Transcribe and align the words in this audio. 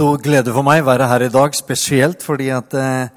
stor 0.00 0.16
glede 0.16 0.48
for 0.48 0.64
meg 0.64 0.80
å 0.80 0.86
være 0.86 1.06
her 1.10 1.22
i 1.26 1.32
dag, 1.32 1.52
spesielt 1.52 2.22
fordi 2.24 2.46
at 2.56 2.72
eh, 2.72 3.10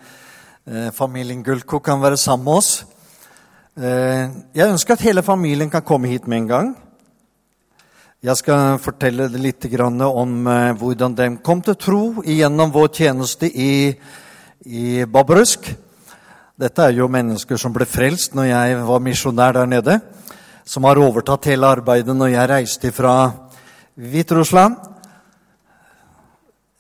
eh, 0.68 0.90
familien 0.91 1.40
Gullko 1.40 1.77
kan 1.79 2.02
være 2.03 2.17
sammen 2.19 2.44
med 2.44 2.59
oss. 2.59 2.71
Eh, 3.79 4.25
jeg 4.52 4.67
ønsker 4.67 4.97
at 4.97 5.05
hele 5.05 5.23
familien 5.23 5.71
kan 5.71 5.85
komme 5.88 6.11
hit 6.11 6.27
med 6.27 6.41
en 6.41 6.49
gang. 6.49 6.73
Jeg 8.19 8.35
skal 8.41 8.81
fortelle 8.83 9.29
litt 9.31 9.63
om 9.63 10.35
eh, 10.43 10.75
hvordan 10.75 11.15
de 11.15 11.29
kom 11.39 11.63
til 11.63 11.79
tro 11.79 12.04
gjennom 12.27 12.76
vår 12.76 12.92
tjeneste 13.00 13.47
i, 13.47 13.96
i 14.68 15.06
Babrusk. 15.08 15.72
Dette 16.60 16.84
er 16.84 17.00
jo 17.00 17.08
mennesker 17.08 17.56
som 17.56 17.72
ble 17.72 17.88
frelst 17.88 18.36
når 18.36 18.52
jeg 18.52 18.88
var 18.92 19.08
misjonær 19.08 19.54
der 19.56 19.72
nede. 19.72 20.02
Som 20.68 20.84
har 20.84 21.00
overtatt 21.00 21.48
hele 21.48 21.78
arbeidet 21.80 22.12
når 22.12 22.36
jeg 22.36 22.58
reiste 22.58 22.92
fra 22.92 23.32
Hviterussland. 23.96 24.92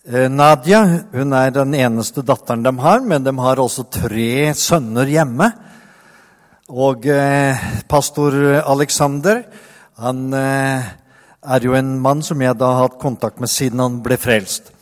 Eh, 0.03 0.27
Nadia 0.27 0.81
hun 1.13 1.31
er 1.31 1.53
den 1.55 1.77
eneste 1.79 2.25
datteren 2.27 2.65
de 2.65 2.71
har, 2.83 2.99
men 3.07 3.23
de 3.23 3.31
har 3.39 3.59
også 3.63 3.85
tre 3.87 4.51
sønner 4.51 5.07
hjemme. 5.07 5.47
Og 6.67 7.07
eh, 7.07 7.61
pastor 7.87 8.35
Alexander 8.67 9.45
han 10.03 10.25
eh, 10.35 10.89
er 11.39 11.63
jo 11.63 11.77
en 11.79 11.93
mann 12.03 12.19
som 12.19 12.43
jeg 12.43 12.59
da 12.59 12.73
har 12.73 12.89
hatt 12.89 12.99
kontakt 12.99 13.39
med 13.39 13.47
siden 13.47 13.79
han 13.79 14.01
ble 14.03 14.17
frelst. 14.19 14.73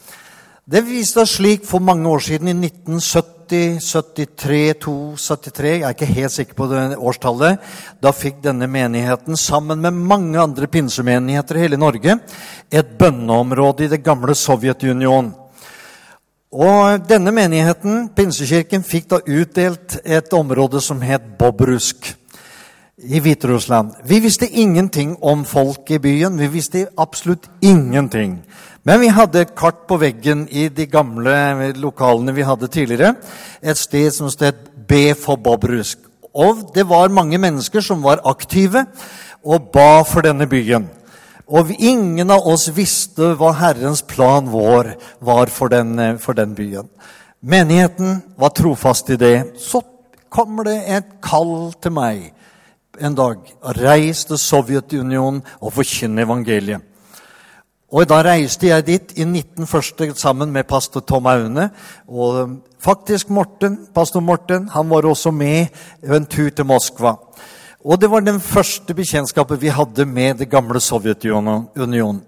Det 0.66 0.82
viste 0.90 1.22
seg 1.22 1.30
slik 1.30 1.70
for 1.70 1.86
mange 1.86 2.10
år 2.10 2.26
siden, 2.26 2.50
i 2.50 2.58
1970 2.58 3.41
73, 3.52 4.74
2, 4.80 4.96
73, 5.20 5.72
jeg 5.74 5.84
er 5.84 5.96
ikke 5.96 6.08
helt 6.08 6.32
sikker 6.32 6.56
på 6.56 6.68
det 6.72 6.84
årstallet. 6.96 7.60
Da 8.00 8.14
fikk 8.16 8.40
denne 8.46 8.70
menigheten, 8.72 9.36
sammen 9.36 9.82
med 9.84 9.98
mange 9.98 10.40
andre 10.40 10.70
pinsemenigheter 10.72 11.60
i 11.60 11.66
hele 11.66 11.80
Norge, 11.82 12.16
et 12.72 12.96
bønneområde 13.00 13.86
i 13.86 13.92
det 13.92 14.04
gamle 14.06 14.36
Sovjetunionen. 14.38 15.34
Og 16.52 17.06
denne 17.08 17.32
menigheten, 17.32 18.10
Pinsekirken, 18.16 18.84
fikk 18.84 19.06
da 19.14 19.22
utdelt 19.24 20.02
et 20.04 20.34
område 20.36 20.82
som 20.84 21.00
het 21.00 21.30
Bobrusk 21.40 22.10
i 23.08 23.22
Hviterussland. 23.24 23.94
Vi 24.04 24.20
visste 24.20 24.50
ingenting 24.50 25.16
om 25.22 25.46
folk 25.46 25.92
i 25.92 26.00
byen. 26.00 26.36
Vi 26.40 26.48
visste 26.52 26.90
absolutt 26.98 27.48
ingenting. 27.62 28.42
Men 28.84 29.02
vi 29.04 29.12
hadde 29.14 29.44
et 29.44 29.56
kart 29.58 29.84
på 29.90 30.00
veggen 30.02 30.48
i 30.50 30.66
de 30.74 30.88
gamle 30.90 31.72
lokalene 31.78 32.34
vi 32.34 32.46
hadde 32.46 32.70
tidligere. 32.72 33.14
Et 33.62 33.78
sted 33.78 34.10
som 34.14 34.30
het 34.42 34.64
B 34.90 35.14
for 35.14 35.38
Bobrusk. 35.38 36.00
Og 36.34 36.72
det 36.74 36.88
var 36.90 37.14
mange 37.14 37.38
mennesker 37.38 37.84
som 37.84 38.02
var 38.04 38.24
aktive 38.26 38.86
og 39.44 39.70
ba 39.74 40.02
for 40.08 40.26
denne 40.26 40.48
byen. 40.50 40.88
Og 41.52 41.74
ingen 41.78 42.32
av 42.32 42.48
oss 42.48 42.70
visste 42.74 43.34
hva 43.38 43.52
Herrens 43.60 44.02
plan 44.08 44.48
vår 44.50 44.94
var 45.20 45.52
for 45.52 45.70
den, 45.70 46.18
for 46.18 46.34
den 46.34 46.56
byen. 46.56 46.88
Menigheten 47.42 48.22
var 48.40 48.54
trofast 48.56 49.10
i 49.12 49.20
det. 49.20 49.60
Så 49.60 49.82
kommer 50.30 50.70
det 50.70 50.78
et 50.88 51.18
kall 51.22 51.74
til 51.82 51.94
meg 51.94 52.32
en 53.02 53.18
dag. 53.18 53.44
Reis 53.82 54.24
til 54.30 54.40
Sovjetunionen 54.40 55.44
og 55.60 55.76
forkynn 55.76 56.24
evangeliet. 56.24 56.91
Og 57.92 58.08
Da 58.08 58.22
reiste 58.24 58.70
jeg 58.70 58.86
dit 58.88 59.14
i 59.20 59.26
1940 59.28 60.16
sammen 60.16 60.52
med 60.52 60.64
pastor 60.64 61.04
Tom 61.04 61.26
Aune. 61.28 61.70
Og 62.08 62.44
um, 62.44 62.54
faktisk 62.80 63.30
Morten, 63.30 63.78
pastor 63.96 64.24
Morten 64.24 64.70
han 64.72 64.90
var 64.90 65.08
også 65.08 65.32
med 65.32 65.68
en 66.04 66.26
tur 66.26 66.50
til 66.50 66.66
Moskva. 66.66 67.18
Og 67.84 68.02
Det 68.02 68.12
var 68.12 68.20
den 68.20 68.40
første 68.40 68.94
bekjentskapet 68.94 69.62
vi 69.62 69.68
hadde 69.68 70.06
med 70.06 70.40
det 70.40 70.50
gamle 70.50 70.80
Sovjetunionen. 70.80 72.22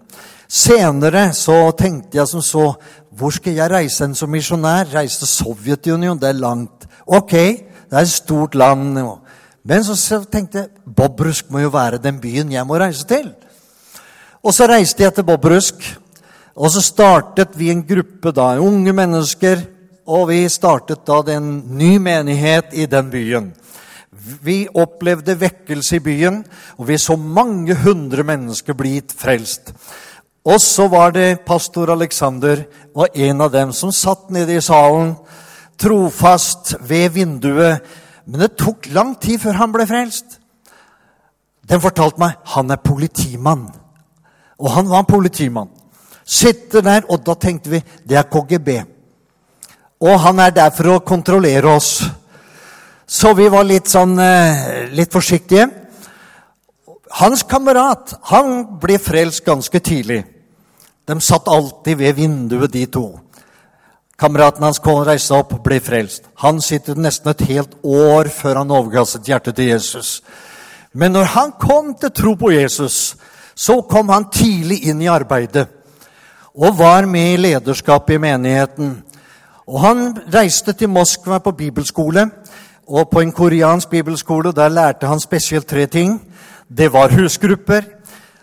Senere 0.50 1.34
så 1.34 1.72
tenkte 1.78 2.18
jeg 2.18 2.28
som 2.28 2.42
så 2.42 2.74
Hvor 3.12 3.32
skal 3.32 3.54
jeg 3.54 3.72
reise 3.72 4.04
en 4.04 4.16
som 4.16 4.30
misjonær? 4.30 4.90
Reise 4.94 5.20
til 5.20 5.28
Sovjetunionen? 5.28 6.20
Det 6.20 6.30
er 6.30 6.34
langt. 6.34 6.88
Ok, 7.08 7.32
det 7.32 7.92
er 7.92 8.02
et 8.02 8.10
stort 8.10 8.56
land. 8.56 9.00
Men 9.64 9.84
så 9.84 10.26
tenkte 10.32 10.58
jeg 10.58 10.96
Bobrusk 10.96 11.50
må 11.50 11.60
jo 11.60 11.70
være 11.70 12.02
den 12.04 12.20
byen 12.20 12.52
jeg 12.52 12.68
må 12.68 12.76
reise 12.76 13.08
til. 13.08 13.32
Og 14.44 14.52
så 14.52 14.68
reiste 14.68 15.06
jeg 15.06 15.14
til 15.16 15.24
Bobrusk, 15.24 15.86
og 16.54 16.70
så 16.70 16.82
startet 16.84 17.56
vi 17.56 17.70
en 17.72 17.86
gruppe 17.88 18.34
da, 18.36 18.58
unge 18.60 18.94
mennesker. 18.94 19.62
Og 20.04 20.28
vi 20.34 20.42
startet 20.52 21.06
da 21.08 21.22
en 21.32 21.62
ny 21.80 21.96
menighet 22.04 22.74
i 22.76 22.86
den 22.92 23.08
byen. 23.08 23.54
Vi 24.44 24.66
opplevde 24.76 25.38
vekkelse 25.40 25.96
i 25.96 26.04
byen, 26.04 26.42
og 26.78 26.90
vi 26.90 26.98
så 27.00 27.16
mange 27.16 27.76
hundre 27.76 28.26
mennesker 28.28 28.76
blitt 28.76 29.16
frelst. 29.16 29.72
Og 30.44 30.60
så 30.60 30.90
var 30.92 31.14
det 31.16 31.46
pastor 31.48 31.94
Alexander 31.94 32.66
og 32.94 33.16
en 33.16 33.42
av 33.42 33.54
dem 33.54 33.72
som 33.72 33.94
satt 33.96 34.28
nede 34.30 34.58
i 34.58 34.62
salen, 34.62 35.14
trofast 35.80 36.76
ved 36.84 37.16
vinduet. 37.16 37.80
Men 38.28 38.44
det 38.44 38.58
tok 38.60 38.92
lang 38.92 39.16
tid 39.24 39.40
før 39.40 39.56
han 39.62 39.72
ble 39.72 39.88
frelst. 39.88 40.38
Den 41.64 41.80
fortalte 41.80 42.20
meg 42.20 42.36
han 42.58 42.76
er 42.76 42.84
politimann. 42.84 43.70
Og 44.64 44.72
han 44.72 44.90
var 44.90 45.04
en 45.04 45.10
politimann. 45.10 45.72
Sitter 46.24 46.82
der, 46.82 47.04
og 47.12 47.24
da 47.26 47.36
tenkte 47.36 47.74
vi 47.74 47.82
det 48.08 48.18
er 48.18 48.30
KGB. 48.32 48.70
Og 50.04 50.20
han 50.20 50.40
er 50.40 50.54
der 50.56 50.72
for 50.76 50.96
å 50.96 51.02
kontrollere 51.04 51.76
oss. 51.76 51.98
Så 53.08 53.34
vi 53.36 53.50
var 53.52 53.68
litt 53.68 53.92
sånn 53.92 54.16
eh, 54.20 54.88
litt 54.96 55.12
forsiktige. 55.12 55.68
Hans 57.20 57.44
kamerat 57.46 58.16
han 58.32 58.80
ble 58.82 58.98
frelst 58.98 59.44
ganske 59.46 59.84
tidlig. 59.84 60.24
De 61.06 61.20
satt 61.20 61.52
alltid 61.52 62.00
ved 62.00 62.16
vinduet, 62.16 62.72
de 62.72 62.86
to. 62.88 63.08
Kameraten 64.20 64.64
hans 64.64 64.80
kom 64.80 65.02
reiste 65.04 65.36
opp 65.36 65.52
og 65.58 65.64
ble 65.66 65.82
frelst. 65.84 66.30
Han 66.46 66.62
sitter 66.64 66.96
nesten 66.96 67.34
et 67.34 67.44
helt 67.50 67.76
år 67.84 68.30
før 68.32 68.62
han 68.62 68.72
overga 68.72 69.04
sitt 69.10 69.28
hjerte 69.28 69.52
til 69.52 69.74
Jesus. 69.74 70.22
Men 70.94 71.12
når 71.12 71.32
han 71.34 71.54
kom 71.60 71.92
til 72.00 72.14
tro 72.16 72.36
på 72.40 72.54
Jesus, 72.54 73.18
så 73.56 73.82
kom 73.82 74.10
han 74.10 74.30
tidlig 74.34 74.84
inn 74.90 75.02
i 75.02 75.12
arbeidet 75.12 75.68
og 76.54 76.78
var 76.78 77.08
med 77.10 77.34
i 77.34 77.42
lederskapet 77.42 78.16
i 78.16 78.22
menigheten. 78.22 78.92
Og 79.68 79.80
Han 79.80 80.18
reiste 80.34 80.74
til 80.74 80.90
Moskva 80.90 81.40
på 81.40 81.52
bibelskole, 81.52 82.30
og 82.88 83.10
på 83.10 83.22
en 83.22 83.32
koreansk 83.32 83.90
bibelskole 83.90 84.52
der 84.52 84.70
lærte 84.70 85.08
han 85.08 85.20
spesielt 85.20 85.68
tre 85.68 85.86
ting. 85.86 86.22
Det 86.78 86.94
var 86.94 87.10
husgrupper, 87.10 87.82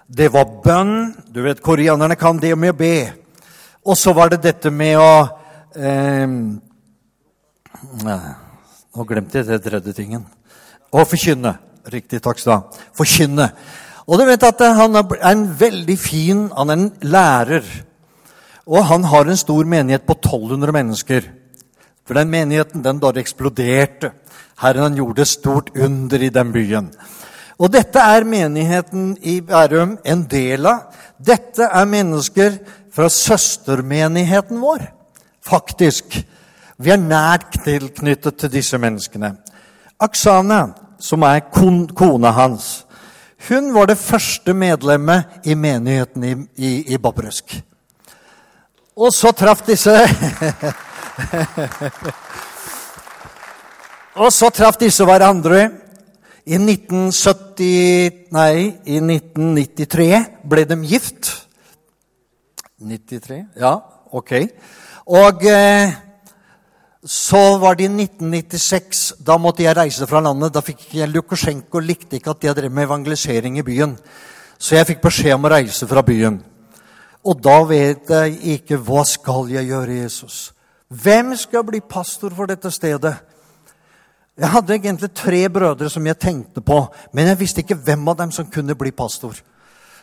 det 0.08 0.32
var 0.32 0.44
bønn 0.64 1.14
Du 1.34 1.42
vet, 1.42 1.62
Koreanerne 1.62 2.16
kan 2.16 2.38
det 2.40 2.58
med 2.58 2.72
å 2.74 2.78
be. 2.78 3.12
Og 3.86 3.96
så 3.96 4.12
var 4.12 4.28
det 4.28 4.42
dette 4.42 4.70
med 4.70 4.98
å 4.98 5.28
eh, 5.76 6.26
Nå 8.90 9.04
glemte 9.06 9.38
jeg 9.38 9.46
det 9.46 9.60
tredje 9.62 9.92
tingen. 9.94 10.24
Å 10.90 11.04
forkynne. 11.06 11.54
Riktig, 11.86 12.18
takk 12.22 12.40
skal 12.42 12.50
du 12.50 12.56
ha. 12.56 12.82
Forkynne. 12.98 13.46
Og 14.10 14.18
du 14.18 14.26
vet 14.26 14.42
at 14.42 14.62
Han 14.74 14.98
er 14.98 15.30
en 15.30 15.44
veldig 15.60 15.98
fin 15.98 16.48
Han 16.56 16.70
er 16.70 16.78
en 16.78 16.90
lærer. 17.02 17.64
Og 18.66 18.84
han 18.86 19.04
har 19.04 19.26
en 19.26 19.36
stor 19.36 19.64
menighet 19.64 20.06
på 20.06 20.14
1200 20.14 20.72
mennesker. 20.72 21.22
For 22.06 22.14
den 22.14 22.30
menigheten 22.30 22.84
den 22.84 23.00
bare 23.00 23.18
eksploderte. 23.22 24.12
Herren 24.60 24.82
han 24.82 24.98
gjorde 24.98 25.24
stort 25.24 25.70
under 25.76 26.22
i 26.22 26.28
den 26.28 26.52
byen. 26.52 26.90
Og 27.58 27.72
dette 27.72 27.98
er 27.98 28.24
menigheten 28.24 29.16
i 29.22 29.40
Bærum 29.40 29.98
en 30.04 30.22
del 30.30 30.66
av. 30.66 30.94
Dette 31.18 31.66
er 31.66 31.88
mennesker 31.88 32.58
fra 32.94 33.08
søstermenigheten 33.08 34.60
vår, 34.60 34.86
faktisk. 35.44 36.16
Vi 36.80 36.90
er 36.90 37.02
nært 37.02 37.58
tilknyttet 37.64 38.38
til 38.40 38.52
disse 38.52 38.78
menneskene. 38.80 39.34
Aksane, 40.00 40.60
som 40.98 41.22
er 41.28 41.42
kona 41.52 42.32
hans, 42.36 42.86
hun 43.48 43.74
var 43.74 43.86
det 43.88 43.98
første 43.98 44.54
medlemmet 44.54 45.24
i 45.44 45.54
menigheten 45.54 46.24
i, 46.24 46.34
i, 46.56 46.94
i 46.94 46.98
Bobrusk. 46.98 47.62
Og 49.00 49.12
så 49.14 49.32
traff 49.32 49.62
disse 49.64 49.90
Og 54.20 54.32
så 54.32 54.50
traff 54.52 54.76
disse 54.80 55.04
hverandre. 55.06 55.70
I 56.50 56.58
1970 56.58 58.30
Nei, 58.34 58.54
i 58.84 58.98
1993 58.98 60.24
ble 60.50 60.64
de 60.68 60.76
gift. 60.88 61.30
93? 62.80 63.44
Ja, 63.60 63.74
ok. 64.12 64.32
Og 65.10 65.44
eh, 65.48 65.92
så 67.04 67.58
var 67.58 67.74
det 67.74 67.84
i 67.84 67.86
1996. 67.88 69.14
Da 69.18 69.38
måtte 69.38 69.64
jeg 69.64 69.76
reise 69.76 70.06
fra 70.06 70.20
landet. 70.20 70.52
Da 70.52 70.60
fikk 70.64 70.84
jeg 70.94 71.08
Lukasjenko 71.08 71.80
likte 71.80 72.18
ikke 72.18 72.34
at 72.34 72.44
jeg 72.44 72.56
drev 72.56 72.72
med 72.72 72.84
evangelisering 72.84 73.58
i 73.58 73.64
byen. 73.64 73.96
Så 74.58 74.76
jeg 74.76 74.90
fikk 74.90 75.02
beskjed 75.06 75.38
om 75.38 75.48
å 75.48 75.52
reise 75.54 75.88
fra 75.88 76.02
byen. 76.04 76.36
Og 77.24 77.40
da 77.40 77.56
vet 77.68 78.10
jeg 78.12 78.36
ikke 78.56 78.78
hva 78.84 79.04
skal 79.08 79.48
jeg 79.52 79.68
gjøre, 79.68 79.96
Jesus. 80.02 80.52
Hvem 80.88 81.34
skal 81.36 81.64
bli 81.64 81.80
pastor 81.80 82.34
for 82.36 82.50
dette 82.50 82.70
stedet? 82.72 83.14
Jeg 84.40 84.48
hadde 84.48 84.74
egentlig 84.74 85.10
tre 85.14 85.40
brødre 85.52 85.90
som 85.92 86.06
jeg 86.06 86.18
tenkte 86.18 86.60
på, 86.64 86.78
men 87.12 87.28
jeg 87.28 87.38
visste 87.40 87.60
ikke 87.60 87.76
hvem 87.76 88.08
av 88.08 88.16
dem 88.22 88.30
som 88.32 88.48
kunne 88.48 88.76
bli 88.76 88.90
pastor. 88.90 89.36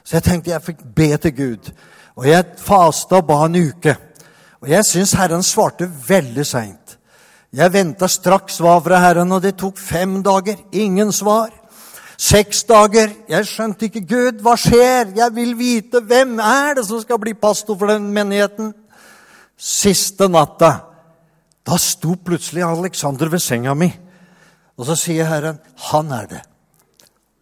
Så 0.04 0.18
jeg 0.18 0.24
tenkte 0.24 0.52
jeg 0.52 0.66
fikk 0.66 0.84
be 0.96 1.10
til 1.18 1.34
Gud. 1.36 1.72
Og 2.18 2.28
jeg 2.30 2.46
fasta 2.62 3.18
og 3.18 3.28
ba 3.28 3.44
en 3.46 3.58
uke. 3.58 3.96
Og 4.62 4.70
jeg 4.70 4.86
syns 4.86 5.14
Herren 5.18 5.44
svarte 5.46 5.90
veldig 6.08 6.46
seint. 6.46 6.87
Jeg 7.56 7.72
venta 7.74 8.08
straks 8.12 8.58
svar 8.60 8.82
fra 8.84 9.00
Herren, 9.00 9.32
og 9.32 9.42
det 9.42 9.56
tok 9.60 9.78
fem 9.80 10.20
dager. 10.24 10.60
Ingen 10.72 11.14
svar. 11.16 11.54
Seks 12.18 12.64
dager. 12.68 13.14
Jeg 13.30 13.48
skjønte 13.48 13.88
ikke 13.88 14.04
Gud. 14.10 14.42
Hva 14.44 14.58
skjer? 14.60 15.14
Jeg 15.16 15.36
vil 15.36 15.54
vite 15.58 16.02
hvem 16.04 16.40
er 16.44 16.76
det 16.78 16.88
som 16.90 17.00
skal 17.02 17.22
bli 17.22 17.38
pastor 17.38 17.78
for 17.80 17.94
den 17.94 18.10
menigheten. 18.14 18.74
Siste 19.58 20.28
natta, 20.30 20.74
da 21.66 21.78
sto 21.82 22.14
plutselig 22.26 22.66
Alexander 22.66 23.32
ved 23.32 23.42
senga 23.42 23.74
mi. 23.74 23.90
Og 24.78 24.86
så 24.86 24.96
sier 24.96 25.26
Herren, 25.26 25.60
'Han 25.76 26.12
er 26.12 26.26
det'. 26.28 26.57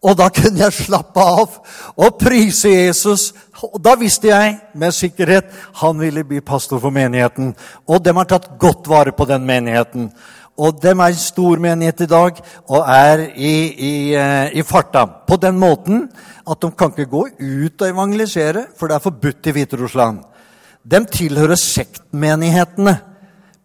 Og 0.04 0.16
da 0.18 0.28
kunne 0.30 0.60
jeg 0.60 0.76
slappe 0.76 1.22
av 1.24 1.56
og 1.96 2.18
prise 2.20 2.70
Jesus. 2.70 3.30
Og 3.64 3.78
da 3.82 3.96
visste 3.98 4.28
jeg 4.28 4.58
med 4.76 4.94
sikkerhet 4.94 5.48
han 5.80 5.98
ville 5.98 6.24
bli 6.24 6.42
pastor 6.44 6.80
for 6.82 6.94
menigheten. 6.94 7.54
Og 7.88 8.04
dem 8.04 8.20
har 8.20 8.28
tatt 8.30 8.50
godt 8.60 8.88
vare 8.90 9.14
på 9.16 9.26
den 9.28 9.46
menigheten. 9.48 10.10
Og 10.56 10.78
dem 10.80 11.00
er 11.04 11.12
en 11.12 11.20
stor 11.20 11.60
menighet 11.60 12.06
i 12.06 12.08
dag 12.08 12.38
og 12.72 12.86
er 12.88 13.26
i, 13.36 13.56
i, 13.76 13.94
eh, 14.16 14.54
i, 14.56 14.62
farta 14.64 15.04
på 15.28 15.36
den 15.40 15.58
måten 15.60 16.06
at 16.48 16.62
de 16.62 16.70
kan 16.72 16.94
ikke 16.94 17.10
gå 17.12 17.26
ut 17.28 17.82
og 17.82 17.88
evangelisere, 17.90 18.62
for 18.78 18.88
det 18.88 18.96
er 18.96 19.04
forbudt 19.04 19.50
i 19.50 19.52
Hviterussland. 19.52 20.22
Dem 20.86 21.04
tilhører 21.10 21.58
sektmenighetene. 21.60 22.96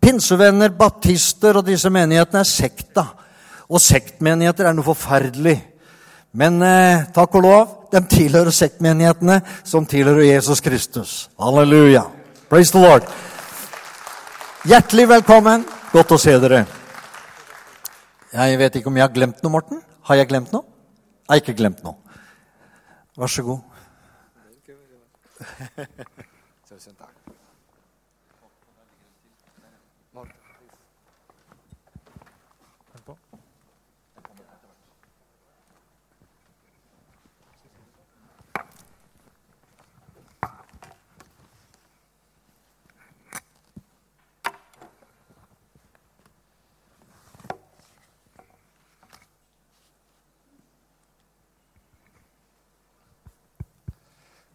Pinsevenner, 0.02 0.74
baptister 0.76 1.60
og 1.60 1.68
disse 1.68 1.90
menighetene 1.94 2.42
er 2.42 2.50
sekta. 2.50 3.06
Og 3.70 3.80
sektmenigheter 3.80 4.68
er 4.68 4.76
noe 4.76 4.88
forferdelig. 4.88 5.60
Men 6.32 6.62
eh, 6.64 7.08
takk 7.12 7.34
og 7.36 7.44
lov, 7.44 7.72
de 7.92 8.00
tilhører 8.08 8.56
sektmenighetene 8.56 9.42
som 9.68 9.86
tilhører 9.88 10.24
Jesus 10.30 10.64
Kristus. 10.64 11.30
Halleluja. 11.40 12.06
Praise 12.50 12.72
the 12.72 12.80
Lord. 12.80 13.08
Hjertelig 14.68 15.10
velkommen. 15.12 15.66
Godt 15.92 16.16
å 16.16 16.20
se 16.22 16.38
dere. 16.40 16.64
Jeg 18.32 18.60
vet 18.62 18.80
ikke 18.80 18.88
om 18.88 19.00
jeg 19.00 19.04
har 19.04 19.16
glemt 19.16 19.44
noe, 19.44 19.52
Morten. 19.58 19.82
Har 20.08 20.22
jeg 20.22 20.32
glemt 20.32 20.54
noe? 20.56 20.64
Jeg 21.28 21.34
har 21.34 21.44
ikke 21.44 21.58
glemt 21.60 21.84
noe. 21.84 22.00
Vær 23.20 23.32
så 23.32 23.44
god. 23.44 23.60
Tusen 26.70 26.96
takk. 26.96 27.22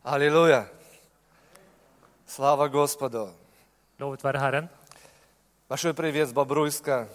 Аллилуйя! 0.06 0.68
Слава 2.28 2.68
Господу! 2.70 3.30
Lovet 4.00 4.24
være 4.24 4.38
Herren. 4.40 4.70
Большой 5.70 5.94
привет 5.94 6.30
с 6.30 6.34
Бобруйска. 6.34 7.08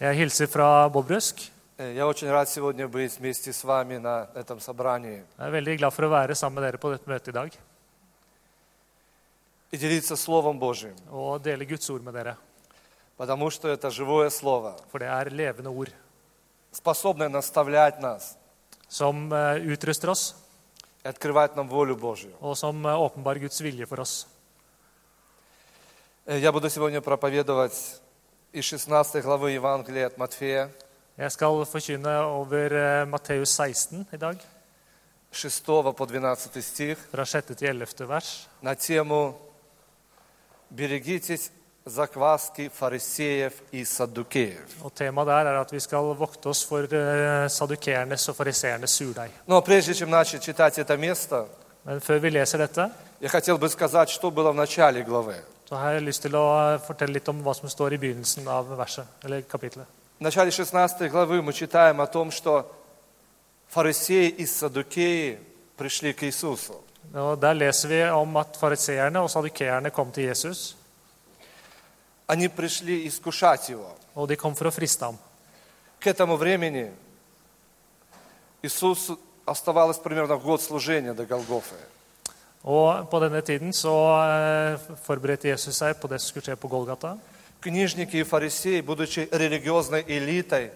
Jeg 0.00 0.14
hilser 0.16 0.46
fra 0.46 0.88
Bobrusk. 0.88 1.50
Э, 1.78 1.94
Я 1.94 2.06
очень 2.06 2.28
рад 2.30 2.48
сегодня 2.48 2.86
быть 2.88 3.18
вместе 3.18 3.52
с 3.52 3.64
вами 3.64 3.96
на 3.98 4.28
этом 4.34 4.60
собрании 4.60 5.24
Jeg 5.38 5.48
er 5.48 5.50
veldig 5.50 5.78
glad 5.78 5.90
for 5.92 6.04
å 6.04 6.10
være 6.10 6.34
sammen 6.34 6.60
med 6.60 6.64
dere 6.72 6.78
på 6.78 6.90
dette 6.92 7.08
møtet 7.08 7.28
i 7.28 7.32
dag 7.32 7.52
и 9.72 9.76
делиться 9.78 10.16
Словом 10.16 10.58
Божьим, 10.58 10.94
og 11.10 11.40
dele 11.42 11.64
Guds 11.64 11.88
ord 11.90 12.02
med 12.02 12.12
dere. 12.14 12.36
потому 13.16 13.50
что 13.50 13.68
это 13.68 13.90
живое 13.90 14.28
Слово, 14.30 14.76
For 14.90 14.98
det 14.98 15.08
er 15.08 15.30
levende 15.30 15.70
ord 15.70 15.90
способное 16.72 17.28
наставлять 17.28 18.00
нас 18.00 18.36
som 18.88 19.32
eh, 19.32 19.58
utruster 19.72 20.10
oss, 20.10 20.34
И 21.03 21.07
открывать 21.07 21.55
нам 21.55 21.69
волю 21.69 21.95
Божью. 21.95 22.33
og 22.41 22.57
som 22.57 22.85
eh, 22.85 22.95
åpenbarer 22.99 23.39
Guds 23.39 23.61
vilje 23.61 23.85
for 23.85 23.99
oss. 23.99 24.27
Э, 26.25 26.39
Я 26.39 26.51
буду 26.51 26.69
сегодня 26.69 27.01
проповедовать 27.01 28.01
из 28.51 28.65
16 28.65 29.23
главы 29.23 29.51
Евангелия 29.51 30.07
от 30.07 30.17
Матфея, 30.17 30.71
Jeg 31.17 31.31
skal 31.31 31.65
forkynne 31.65 32.21
over 32.25 32.71
eh, 32.71 33.05
Matteus 33.05 33.49
16 33.55 34.05
i 34.13 34.17
dag, 34.17 34.37
6 35.31 35.65
по 35.97 36.05
12 36.05 36.61
стих, 36.63 36.97
fra 37.11 37.25
6. 37.25 37.55
til 37.57 37.67
11. 37.67 38.07
vers. 38.07 38.47
на 38.61 38.75
тему 38.75 39.37
«Берегитесь 40.69 41.51
закваски 41.86 42.68
фарисеев 42.68 43.52
и 43.72 43.84
саддукеев». 43.84 44.84
Og 44.84 44.94
Temaet 44.94 45.26
der 45.26 45.32
er 45.32 45.60
at 45.60 45.72
vi 45.72 45.80
skal 45.80 46.14
vokte 46.18 46.48
oss 46.48 46.64
for 46.64 46.78
eh, 46.84 47.48
sadukeernes 47.48 48.28
og 48.28 48.36
fariseernes 48.36 48.90
surdeig. 48.90 49.30
Но 49.46 49.60
прежде 49.62 49.94
чем 49.94 50.10
начать 50.10 50.42
читать 50.42 50.78
это 50.78 50.96
место, 50.96 51.46
Men 51.84 52.00
før 52.00 52.18
vi 52.18 52.30
leser 52.30 52.58
dette, 52.58 52.90
я 53.20 53.28
хотел 53.28 53.58
бы 53.58 53.68
сказать, 53.68 54.08
что 54.08 54.30
было 54.30 54.52
в 54.52 54.54
начале 54.54 55.02
главы. 55.02 55.34
så 55.68 55.76
har 55.76 55.92
jeg 55.92 56.02
lyst 56.02 56.22
til 56.22 56.34
å 56.36 56.74
eh, 56.74 56.80
fortelle 56.86 57.12
litt 57.12 57.28
om 57.28 57.42
hva 57.42 57.54
som 57.54 57.68
står 57.68 57.94
i 57.94 57.98
begynnelsen 57.98 58.48
av 58.48 58.68
verset, 58.76 59.06
eller 59.24 59.40
kapitlet. 59.42 59.86
В 60.18 60.22
начале 60.22 60.50
16 60.50 61.10
главы 61.10 61.42
мы 61.42 61.52
читаем 61.52 62.00
о 62.00 62.06
том, 62.06 62.30
что 62.30 62.70
фарисеи 63.68 64.28
и 64.28 64.46
саддукеи 64.46 65.38
пришли 65.76 66.12
к 66.12 66.22
Иисусу. 66.24 66.74
Og 67.14 67.40
Der 67.40 67.54
leser 67.54 67.88
vi 67.88 68.02
om 68.10 68.36
at 68.36 68.56
fariseerne 68.60 69.20
og 69.20 69.30
sadukeerne 69.30 69.90
kom 69.90 70.12
til 70.12 70.24
Jesus, 70.24 70.75
Они 72.27 72.49
пришли 72.49 73.07
искушать 73.07 73.69
Его. 73.69 73.95
og 74.15 74.27
de 74.27 74.35
kom 74.35 74.55
for 74.55 74.67
å 74.67 74.71
friste 74.71 75.05
ham. 75.05 75.17
К 75.99 76.07
этому 76.07 76.35
времени 76.37 76.91
Иисусу 78.61 79.19
оставалось 79.45 79.97
примерно 79.97 80.37
год 80.37 80.61
служения 80.61 81.13
до 81.13 81.25
Голгофы. 81.25 81.75
Og 82.63 83.09
På 83.09 83.19
denne 83.19 83.41
tiden 83.41 83.73
så 83.73 83.93
eh, 84.19 84.79
forberedte 85.05 85.47
Jesus 85.47 85.77
seg 85.77 85.95
på 86.01 86.07
det 86.07 86.19
som 86.19 86.29
skulle 86.29 86.43
skje 86.43 86.55
på 86.55 86.67
Golgata. 86.67 87.17
Книжники 87.61 88.17
и 88.17 88.23
фарисеи, 88.23 88.81
будучи 88.81 89.29
религиозной 89.31 90.03
элитой 90.07 90.71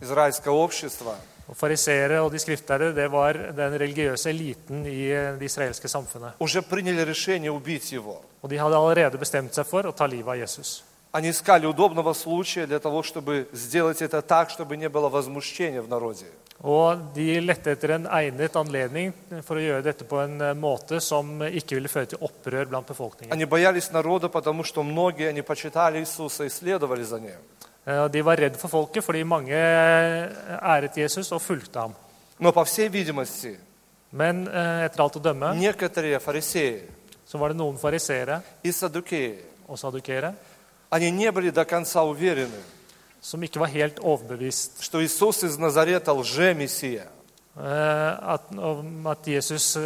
израильского 0.00 0.54
общества, 0.54 1.16
Og 1.47 1.55
Fariseere 1.55 2.19
og 2.21 2.31
de 2.31 2.39
skriftlærde 2.39 2.89
det 2.95 3.07
var 3.11 3.37
den 3.55 3.77
religiøse 3.79 4.29
eliten 4.29 4.85
i 4.85 5.11
eh, 5.11 5.37
det 5.39 5.45
israelske 5.45 5.87
samfunnet. 5.87 6.33
уже 6.39 6.61
приняли 6.61 7.05
решение 7.05 7.51
убить 7.51 7.91
Его. 7.93 8.21
Og 8.41 8.49
De 8.49 8.57
hadde 8.57 8.75
allerede 8.75 9.17
bestemt 9.17 9.53
seg 9.55 9.65
for 9.65 9.83
å 9.87 9.91
ta 9.91 10.05
livet 10.05 10.27
av 10.27 10.35
Jesus. 10.37 10.83
Они 11.13 11.29
искали 11.29 11.65
удобного 11.65 12.13
случая 12.13 12.67
для 12.67 12.79
того, 12.79 13.01
чтобы 13.01 13.47
сделать 13.53 14.01
это 14.01 14.21
так, 14.21 14.49
чтобы 14.49 14.75
не 14.75 14.89
было 14.89 15.07
возмущения 15.09 15.81
в 15.81 15.87
народе. 15.87 16.25
Og 16.61 16.97
De 17.15 17.39
lette 17.39 17.71
etter 17.71 17.91
en 17.91 18.07
egnet 18.07 18.55
anledning 18.55 19.13
for 19.43 19.55
å 19.55 19.61
gjøre 19.61 19.83
dette 19.83 20.03
på 20.03 20.19
en 20.19 20.41
eh, 20.41 20.53
måte 20.53 20.99
som 20.99 21.41
ikke 21.47 21.75
ville 21.75 21.87
føre 21.87 22.05
til 22.05 22.17
opprør 22.21 22.65
blant 22.65 22.87
befolkningen. 22.87 23.31
Они 23.31 23.45
боялись 23.45 23.91
народа, 23.91 24.27
потому 24.27 24.63
что 24.65 24.83
многие, 24.83 25.29
они 25.29 25.41
почитали 25.41 25.99
Иисуса 25.99 26.43
и 26.43 26.49
следовали 26.49 27.03
за 27.03 27.19
Ним. 27.19 27.39
Eh, 27.84 28.04
de 28.08 28.22
var 28.22 28.38
redd 28.38 28.56
for 28.60 28.70
folket 28.70 29.02
fordi 29.02 29.24
mange 29.26 29.58
eh, 29.58 30.58
æret 30.62 31.00
Jesus 31.02 31.32
og 31.34 31.42
fulgte 31.42 31.82
ham. 31.82 31.94
Men 34.14 34.44
eh, 34.46 34.84
etter 34.86 35.02
alt 35.02 35.18
å 35.18 35.22
dømme 35.22 35.54
så 37.26 37.40
var 37.40 37.50
det 37.50 37.58
noen 37.58 37.78
fariseere 37.80 38.38
og 39.66 39.78
sadukere 39.80 40.34
som 43.22 43.42
ikke 43.42 43.62
var 43.62 43.70
helt 43.72 43.98
overbevist 44.02 44.82
at, 47.54 49.26
Jesus 49.26 49.76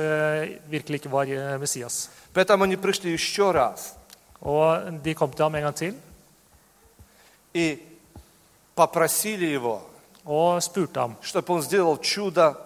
virkelig 0.70 1.00
ikke 1.00 1.10
var 1.10 1.30
Messias. 1.58 2.08
Og 4.40 5.02
de 5.02 5.14
kom 5.14 5.30
til 5.30 5.44
ham 5.46 5.54
en 5.54 5.66
gang 5.68 5.74
til 5.74 5.94
и 7.55 7.79
попросили 8.75 9.45
Его, 9.45 9.81
og 10.25 10.61
spurte 10.63 10.99
ham 10.99 11.15
чтобы 11.21 11.53
Он 11.53 11.61
сделал 11.61 11.97
чудо 11.97 12.57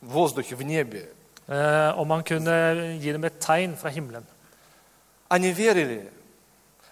в 0.00 0.08
воздухе, 0.12 0.54
в 0.56 0.62
небе. 0.62 1.08
eh, 1.48 1.92
om 1.98 2.10
han 2.10 2.22
kunne 2.24 2.98
gi 3.00 3.12
dem 3.12 3.24
et 3.24 3.40
tegn 3.40 3.76
fra 3.76 3.88
himmelen. 3.90 4.24
Они 5.28 5.52
верили, 5.52 6.10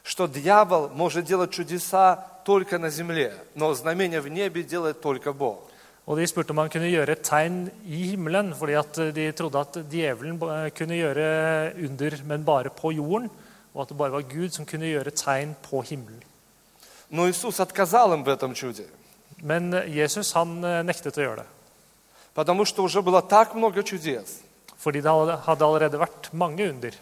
что 0.03 0.27
дьявол 0.27 0.89
может 0.91 1.25
делать 1.25 1.51
чудеса 1.53 2.17
только 2.45 2.79
на 2.79 2.91
земле, 2.91 3.35
но 3.55 3.73
знамения 3.75 4.21
в 4.21 4.29
небе 4.29 4.63
делает 4.63 5.01
только 5.01 5.33
Бог. 5.33 5.67
Og 6.07 6.17
de 6.17 6.27
spurte 6.27 6.51
om 6.51 6.59
han 6.59 6.71
kunne 6.71 6.89
gjøre 6.91 7.13
et 7.13 7.23
tegn 7.23 7.71
i 7.87 8.11
himmelen, 8.11 8.55
fordi 8.55 8.73
at 8.73 8.97
de 9.15 9.33
trodde 9.33 9.59
at 9.61 9.77
djevelen 9.91 10.39
ba- 10.39 10.69
kunne 10.71 10.95
gjøre 10.97 11.73
under, 11.85 12.17
men 12.25 12.45
bare 12.45 12.71
på 12.71 12.91
jorden, 12.91 13.31
og 13.75 13.83
at 13.83 13.89
det 13.89 13.97
bare 13.99 14.13
var 14.13 14.23
Gud 14.23 14.51
som 14.51 14.67
kunne 14.67 14.87
gjøre 14.87 15.11
tegn 15.11 15.55
på 15.63 15.83
himmelen. 15.83 16.23
Но 17.10 17.30
Иисус 17.30 17.60
отказал 17.60 18.14
им 18.14 18.24
в 18.24 18.30
этом 18.30 18.54
чуде, 18.54 18.88
Men 19.42 19.72
Jesus 19.88 20.34
han 20.34 20.64
eh, 20.64 20.82
nektet 20.84 21.18
å 21.18 21.22
gjøre 21.22 21.44
det, 21.44 21.48
потому 22.34 22.66
что 22.66 22.84
уже 22.84 23.02
было 23.02 23.22
так 23.22 23.54
много 23.54 23.84
чудес, 23.84 24.42
fordi 24.78 25.02
det 25.02 25.12
hadde 25.12 25.38
hadde 25.46 25.66
allerede 25.66 26.00
vært 26.00 26.34
mange 26.34 26.70
under. 26.70 26.94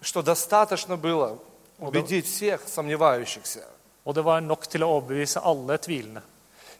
что 0.00 0.22
достаточно 0.22 0.96
было 0.96 1.38
убедить 1.78 2.26
всех 2.26 2.62
сомневающихся. 2.66 3.64
Og 4.04 4.14
det 4.14 4.24
var 4.24 4.40
nok 4.40 4.66
til 4.66 4.82
å 4.82 4.96
overbevise 4.96 5.40
alle 5.44 5.76
tvilende. 5.78 6.22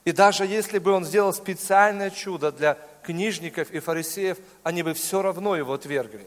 И 0.05 0.13
даже 0.13 0.47
если 0.47 0.79
бы 0.79 0.93
он 0.93 1.05
сделал 1.05 1.35
специальное 1.35 2.11
чудо 2.11 2.51
для 2.51 2.79
книжников 3.03 3.71
и 3.71 3.81
фарисеев, 3.81 4.39
они 4.63 4.83
бы 4.83 4.95
все 4.95 5.21
равно 5.21 5.57
его 5.57 5.75
отвергли. 5.75 6.27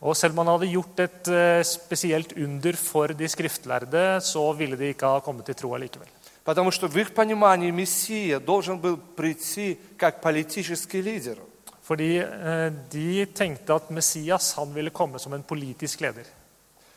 Og 0.00 0.16
selv 0.16 0.32
om 0.32 0.40
han 0.40 0.54
hadde 0.54 0.70
gjort 0.72 1.00
et 1.04 1.28
eh, 1.28 1.62
spesielt 1.66 2.32
under 2.32 2.76
for 2.80 3.12
de 3.12 3.28
skriftlærde, 3.28 4.20
så 4.24 4.46
ville 4.56 4.78
de 4.80 4.94
ikke 4.94 5.06
ha 5.06 5.20
kommet 5.20 5.44
til 5.44 5.54
tro 5.54 5.74
allikevel. 5.74 6.08
Потому 6.44 6.70
что 6.70 6.88
в 6.88 6.96
их 6.96 7.12
понимании 7.14 7.70
Мессия 7.70 8.40
должен 8.40 8.78
был 8.78 8.96
прийти 8.96 9.78
как 9.98 10.22
политический 10.22 11.02
лидер. 11.02 11.36
Fordi 11.82 12.16
eh, 12.16 12.72
de 12.90 13.26
tenkte 13.26 13.74
at 13.74 13.90
Messias 13.90 14.54
han 14.56 14.74
ville 14.74 14.90
komme 14.90 15.18
som 15.18 15.34
en 15.34 15.42
politisk 15.42 16.00
leder. 16.00 16.24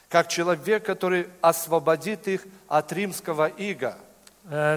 Как 0.08 0.30
человек, 0.30 0.86
который 0.86 1.28
освободит 1.42 2.28
их 2.28 2.46
от 2.68 2.92
римского 2.94 3.48
ига 3.48 3.98
Eh, 3.98 4.07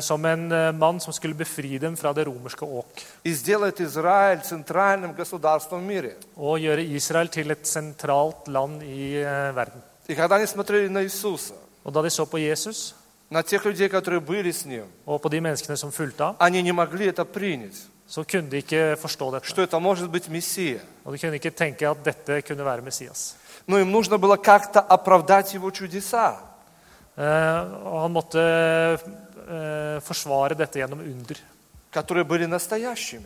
Som 0.00 0.24
en 0.24 0.52
eh, 0.52 0.72
mann 0.72 1.00
som 1.00 1.12
skulle 1.12 1.34
befri 1.34 1.78
dem 1.78 1.96
fra 1.96 2.12
det 2.12 2.26
romerske 2.26 2.64
åk. 2.64 2.86
и 3.24 3.32
сделает 3.34 3.80
Израиль 3.80 4.40
центральным 4.40 5.12
государством 5.12 5.80
в 5.80 5.86
мире. 5.86 6.14
Og 6.36 6.58
gjøre 6.60 6.82
Israel 6.84 7.28
til 7.28 7.50
et 7.50 7.66
sentralt 7.66 8.46
land 8.48 8.82
i 8.82 9.16
eh, 9.22 9.52
verden. 9.56 9.82
И 10.08 10.14
когда 10.14 10.36
они 10.36 10.46
смотрели 10.46 10.88
на 10.88 11.02
Иисуса, 11.02 11.54
Og 11.84 11.92
da 11.94 12.02
de 12.02 12.10
så 12.10 12.24
på 12.26 12.38
Jesus 12.38 12.94
на 13.30 13.42
тех 13.42 13.64
людей, 13.64 13.88
которые 13.88 14.20
были 14.20 14.52
с 14.52 14.64
Ним, 14.64 14.84
og 15.06 15.20
på 15.22 15.28
de 15.28 15.40
menneskene 15.40 15.76
som 15.76 15.90
fulgte 15.92 16.22
ham, 16.24 16.36
они 16.38 16.62
не 16.62 16.72
могли 16.72 17.06
это 17.06 17.24
принять, 17.24 17.74
så 18.06 18.22
kunne 18.24 18.48
de 18.50 18.56
ikke 18.62 18.96
forstå 18.96 19.30
dette. 19.30 19.46
что 19.48 19.62
это 19.62 19.80
может 19.80 20.10
быть 20.10 20.28
Мессия. 20.28 20.78
Og 21.04 21.12
de 21.12 21.18
kunne 21.18 21.34
ikke 21.34 21.50
tenke 21.50 21.88
at 21.90 21.96
dette 22.04 22.42
kunne 22.42 22.64
være 22.64 22.82
Messias. 22.82 23.34
Но 23.66 23.78
им 23.78 23.90
нужно 23.90 24.16
было 24.18 24.36
как-то 24.36 24.78
оправдать 24.80 25.54
Его 25.54 25.70
чудеса. 25.72 26.36
Eh, 27.18 27.62
Og 27.84 28.02
han 28.02 28.12
måtte 28.12 28.38
eh, 28.38 28.98
forsvare 30.01 30.55
dette 30.55 30.79
gjennom 30.79 30.99
under. 30.99 31.37
которые 31.91 32.23
были 32.23 32.45
настоящими. 32.45 33.25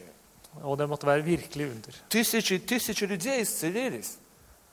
Og 0.63 0.77
det 0.77 0.89
måtte 0.89 1.05
være 1.07 1.21
virkelig 1.23 1.65
under. 1.71 1.93
Тысячи 2.09 2.57
тысячи 2.59 3.05
людей 3.05 3.41
исцелились, 3.43 4.17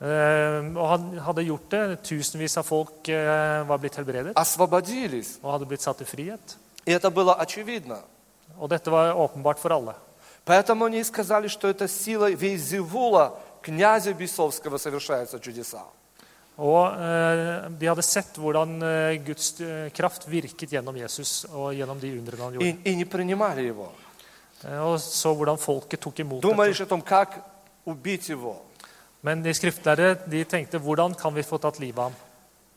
Eh, 0.01 0.75
Og 0.75 0.89
han 0.89 1.17
hadde 1.19 1.43
gjort 1.43 1.71
det. 1.71 1.99
Tusenvis 2.03 2.57
av 2.57 2.63
folk 2.63 3.07
eh, 3.09 3.63
var 3.67 3.77
blitt 3.77 3.95
helbredet 3.95 4.33
освободились. 4.35 5.37
og 5.43 5.51
hadde 5.53 5.65
blitt 5.65 5.81
satt 5.81 6.01
i 6.01 6.05
frihet. 6.05 6.57
И 6.85 6.91
это 6.91 7.09
было 7.09 7.35
очевидно. 7.39 7.99
Og 8.59 8.69
dette 8.69 8.91
var 8.91 9.13
åpenbart 9.15 9.59
for 9.59 9.71
alle. 9.71 9.95
Поэтому 10.45 10.85
они 10.85 10.99
и 10.99 11.03
сказали, 11.03 11.47
что 11.47 11.69
это 11.69 11.87
сила 11.87 12.29
Вейзевула, 12.31 13.39
князя 13.61 14.13
Бесовского, 14.13 14.77
совершаются 14.77 15.39
чудеса. 15.39 15.83
Og 16.58 16.90
eh, 16.90 17.68
de 17.78 17.86
hadde 17.86 18.02
sett 18.02 18.34
hvordan 18.38 18.82
eh, 18.82 19.18
Guds 19.22 19.60
eh, 19.62 19.90
kraft 19.94 20.24
virket 20.26 20.72
gjennom 20.74 20.96
Jesus 20.98 21.44
og 21.54 21.70
gjennom 21.76 22.00
de 22.02 22.10
undrene 22.18 22.42
han 22.42 22.54
И, 22.54 22.58
gjorde. 22.58 22.80
и 22.90 22.94
не 22.96 23.04
принимали 23.04 23.62
его. 23.68 23.92
Eh, 24.64 24.78
og 24.82 24.98
så 25.00 25.34
hvordan 25.34 25.56
folket 25.58 26.00
tok 26.00 26.18
imot 26.18 26.40
Думали 26.42 26.68
dette. 26.72 26.74
лишь 26.74 26.80
о 26.80 26.86
том, 26.86 27.00
как 27.02 27.44
убить 27.86 28.28
его. 28.28 28.56
Men 29.22 29.42
de 29.42 29.54
skriftlærde 29.54 30.18
de 30.26 30.44
tenkte 30.44 30.78
hvordan 30.78 31.14
kan 31.14 31.34
vi 31.34 31.42
få 31.42 31.58
tatt 31.58 31.78
livet 31.78 31.98
av 31.98 32.04
ham? 32.10 32.14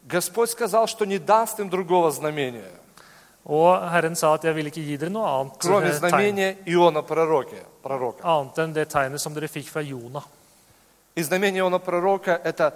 Господь 0.08 0.50
сказал, 0.50 0.88
что 0.88 1.06
не 1.06 1.18
даст 1.20 1.60
им 1.60 1.70
другого 1.70 2.12
знамения, 2.12 2.72
Og 3.46 3.90
Herren 3.92 4.16
sa 4.16 4.34
at 4.36 4.44
jeg 4.44 4.54
vil 4.56 4.68
ikke 4.70 4.82
gi 4.86 4.98
dere 4.98 5.10
noe 5.10 5.26
annet 5.26 5.54
кроме 5.58 5.88
eh, 5.88 5.92
tegn 5.92 5.98
знамения 6.00 6.58
Иона 6.66 7.02
пророка. 7.02 7.58
пророка. 7.82 8.22
annet 8.24 8.58
enn 8.60 8.74
det 8.74 8.86
tegnet 8.90 9.20
som 9.22 9.34
dere 9.34 9.48
fikk 9.48 9.68
fra 9.70 9.82
Jonah. 9.82 10.24
И 11.16 11.24
знамение 11.24 11.60
Иона 11.62 11.80
пророка – 11.80 12.44
это 12.44 12.74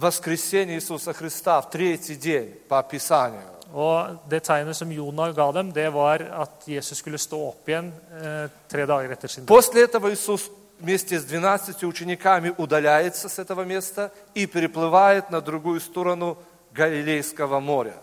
воскресение 0.00 0.76
Иисуса 0.76 1.12
Христа 1.12 1.60
в 1.60 1.70
третий 1.70 2.16
день 2.16 2.54
по 2.68 2.78
описанию. 2.78 3.42
Og 3.72 4.18
det 4.30 4.44
tegnet 4.44 4.76
som 4.76 4.92
Jonah 4.92 5.32
ga 5.34 5.52
dem, 5.52 5.72
det 5.72 5.90
var 5.92 6.22
at 6.22 6.68
Jesus 6.68 6.98
skulle 6.98 7.18
stå 7.18 7.48
opp 7.48 7.68
igjen 7.68 7.90
eh, 8.22 8.46
tre 8.68 8.86
dager 8.86 9.10
etter 9.10 9.28
sin 9.28 9.44
død. 9.44 9.48
После 9.48 9.82
этого 9.82 10.12
Иисус 10.12 10.50
вместе 10.78 11.18
с 11.18 11.24
12 11.24 11.82
учениками 11.84 12.54
удаляется 12.56 13.28
с 13.28 13.38
этого 13.38 13.64
места 13.64 14.12
и 14.34 14.46
переплывает 14.46 15.30
на 15.30 15.40
другую 15.40 15.80
сторону 15.80 16.38
Галилейского 16.72 17.60
моря. 17.60 17.94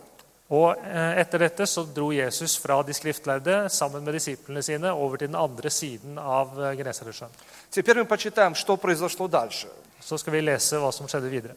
Og 0.49 0.75
eh, 0.77 1.21
etter 1.21 1.39
dette 1.39 1.65
så 1.65 1.83
dro 1.83 2.11
Jesus 2.11 2.57
fra 2.57 2.83
de 2.83 2.93
skriftlærde 2.93 3.69
sammen 3.69 4.03
med 4.03 4.13
disiplene 4.13 4.61
sine 4.61 4.91
over 4.91 5.17
til 5.17 5.27
den 5.27 5.35
andre 5.35 5.69
siden 5.69 6.19
av 6.19 6.59
eh, 6.59 6.77
Genesaretsjøen. 6.77 7.31
Теперь 7.71 7.97
мы 7.97 8.05
почитаем, 8.05 8.53
что 8.53 8.77
произошло 8.77 9.27
дальше. 9.27 9.67
Så 9.99 10.17
skal 10.17 10.33
vi 10.33 10.41
lese 10.41 10.77
hva 10.77 10.91
som 10.91 11.07
skjedde 11.07 11.29
videre. 11.29 11.55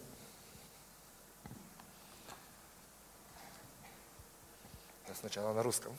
Сначала 5.22 5.54
на 5.54 5.62
русском. 5.62 5.96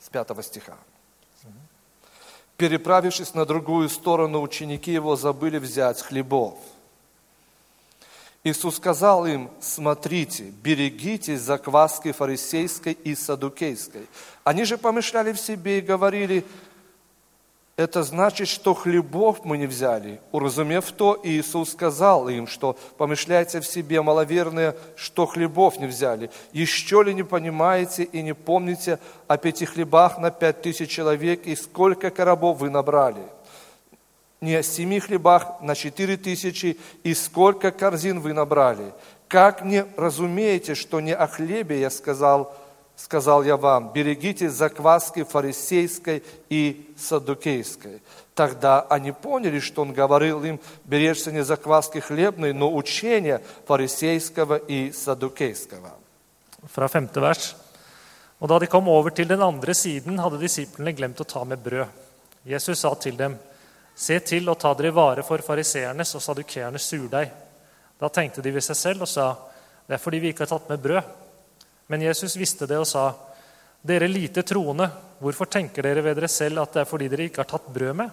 С 0.00 0.08
пятого 0.08 0.42
стиха. 0.42 0.76
Переправившись 2.56 3.34
на 3.34 3.46
другую 3.46 3.88
сторону, 3.88 4.42
ученики 4.42 4.90
его 4.90 5.14
забыли 5.14 5.58
взять 5.58 6.02
хлебов. 6.02 6.58
Иисус 8.42 8.76
сказал 8.76 9.26
им, 9.26 9.48
смотрите, 9.60 10.50
берегитесь 10.62 11.40
закваски 11.40 12.10
фарисейской 12.10 12.94
и 12.94 13.14
садукейской. 13.14 14.08
Они 14.42 14.64
же 14.64 14.76
помышляли 14.76 15.32
в 15.32 15.40
себе 15.40 15.78
и 15.78 15.82
говорили, 15.82 16.44
это 17.76 18.02
значит, 18.02 18.48
что 18.48 18.72
хлебов 18.72 19.44
мы 19.44 19.58
не 19.58 19.66
взяли. 19.66 20.18
Уразумев 20.32 20.90
то, 20.92 21.20
Иисус 21.22 21.72
сказал 21.72 22.26
им, 22.28 22.46
что 22.46 22.78
помышляйте 22.96 23.60
в 23.60 23.66
себе, 23.66 24.00
маловерные, 24.00 24.74
что 24.96 25.26
хлебов 25.26 25.78
не 25.78 25.86
взяли. 25.86 26.30
Еще 26.52 27.02
ли 27.02 27.12
не 27.12 27.22
понимаете 27.22 28.04
и 28.04 28.22
не 28.22 28.34
помните 28.34 28.98
о 29.28 29.36
пяти 29.36 29.66
хлебах 29.66 30.16
на 30.16 30.30
пять 30.30 30.62
тысяч 30.62 30.90
человек 30.90 31.46
и 31.46 31.54
сколько 31.54 32.08
коробов 32.10 32.60
вы 32.60 32.70
набрали? 32.70 33.22
Не 34.40 34.54
о 34.54 34.62
семи 34.62 34.98
хлебах 34.98 35.60
на 35.60 35.74
четыре 35.74 36.16
тысячи 36.16 36.78
и 37.02 37.12
сколько 37.12 37.72
корзин 37.72 38.20
вы 38.20 38.32
набрали? 38.32 38.94
Как 39.28 39.62
не 39.62 39.84
разумеете, 39.98 40.74
что 40.74 41.00
не 41.00 41.14
о 41.14 41.26
хлебе 41.26 41.80
я 41.80 41.90
сказал, 41.90 42.56
сказал 42.95 43.43
я 43.43 43.57
вам, 43.57 43.91
берегите 43.93 44.49
закваски 44.49 45.23
фарисейской 45.23 46.23
и 46.49 46.93
садукейской. 46.97 48.01
Тогда 48.35 48.81
они 48.81 49.11
поняли, 49.11 49.59
что 49.59 49.81
он 49.81 49.93
говорил 49.93 50.43
им, 50.43 50.59
бережься 50.85 51.31
не 51.31 51.43
закваски 51.43 51.99
хлебной, 51.99 52.53
но 52.53 52.73
учения 52.73 53.41
фарисейского 53.67 54.55
и 54.55 54.91
садукейского. 54.91 55.91
Fra 56.71 56.87
femte 56.87 57.19
vers. 57.19 57.55
Og 58.39 58.49
da 58.49 58.59
de 58.59 58.67
kom 58.67 58.87
over 58.87 59.09
til 59.09 59.27
den 59.27 59.41
andre 59.41 59.73
siden, 59.73 60.19
hadde 60.19 60.39
disiplene 60.41 60.93
glemt 60.93 61.19
å 61.21 61.25
ta 61.25 61.43
med 61.43 61.59
brød. 61.61 61.87
Jesus 62.45 62.79
sa 62.79 62.93
til 62.95 63.17
dem, 63.17 63.37
Se 63.95 64.19
til 64.19 64.47
å 64.49 64.55
ta 64.55 64.73
dere 64.73 64.87
i 64.87 64.95
vare 64.95 65.23
for 65.23 65.43
fariseernes 65.45 66.15
og 66.15 66.21
sadukeernes 66.23 66.85
surdeig. 66.89 67.29
Da 67.99 68.09
tenkte 68.09 68.41
de 68.41 68.53
ved 68.55 68.63
seg 68.63 68.75
selv 68.75 69.01
og 69.05 69.09
sa, 69.09 69.35
Det 69.87 69.93
er 69.93 70.01
fordi 70.01 70.19
vi 70.19 70.29
ikke 70.31 70.45
har 70.45 70.57
tatt 70.57 70.69
med 70.69 70.79
brød. 70.79 71.03
Men 71.86 72.02
Jesus 72.02 72.36
visste 72.36 72.66
det 72.66 72.78
og 72.80 72.88
sa, 72.88 73.12
Dere 73.86 74.08
lite 74.10 74.42
troende, 74.42 74.88
hvorfor 75.20 75.46
tenker 75.46 75.84
dere 75.86 76.02
ved 76.02 76.16
dere 76.18 76.28
selv 76.32 76.58
at 76.64 76.72
det 76.74 76.80
er 76.82 76.88
fordi 76.90 77.06
dere 77.12 77.28
ikke 77.28 77.44
har 77.44 77.50
tatt 77.52 77.68
brød 77.70 77.92
med? 78.00 78.10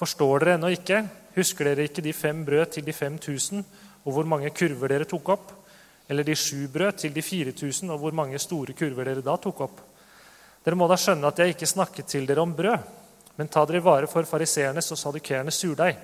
Forstår 0.00 0.40
dere 0.40 0.54
ennå 0.56 0.70
ikke? 0.72 1.02
Husker 1.34 1.68
dere 1.68 1.84
ikke 1.90 2.04
de 2.04 2.14
fem 2.16 2.40
brød 2.46 2.70
til 2.72 2.86
de 2.86 2.94
fem 2.96 3.18
tusen, 3.20 3.64
og 4.04 4.14
hvor 4.14 4.24
mange 4.24 4.48
kurver 4.56 4.94
dere 4.94 5.08
tok 5.08 5.28
opp? 5.34 5.52
Eller 6.08 6.24
de 6.24 6.34
sju 6.34 6.64
brød 6.72 7.02
til 7.02 7.12
de 7.12 7.22
fire 7.22 7.52
tusen, 7.52 7.90
og 7.92 8.00
hvor 8.00 8.16
mange 8.16 8.40
store 8.40 8.72
kurver 8.72 9.10
dere 9.10 9.26
da 9.26 9.36
tok 9.36 9.60
opp? 9.66 9.82
Dere 10.64 10.78
må 10.78 10.88
da 10.88 10.96
skjønne 10.96 11.28
at 11.28 11.38
jeg 11.42 11.52
ikke 11.54 11.68
snakket 11.68 12.08
til 12.08 12.24
dere 12.28 12.40
om 12.40 12.56
brød, 12.56 12.88
men 13.36 13.48
ta 13.48 13.66
dere 13.68 13.82
i 13.82 13.84
vare 13.84 14.08
for 14.08 14.24
fariseernes 14.28 14.90
og 14.92 14.98
sadukeernes 15.00 15.60
surdeig. 15.60 16.00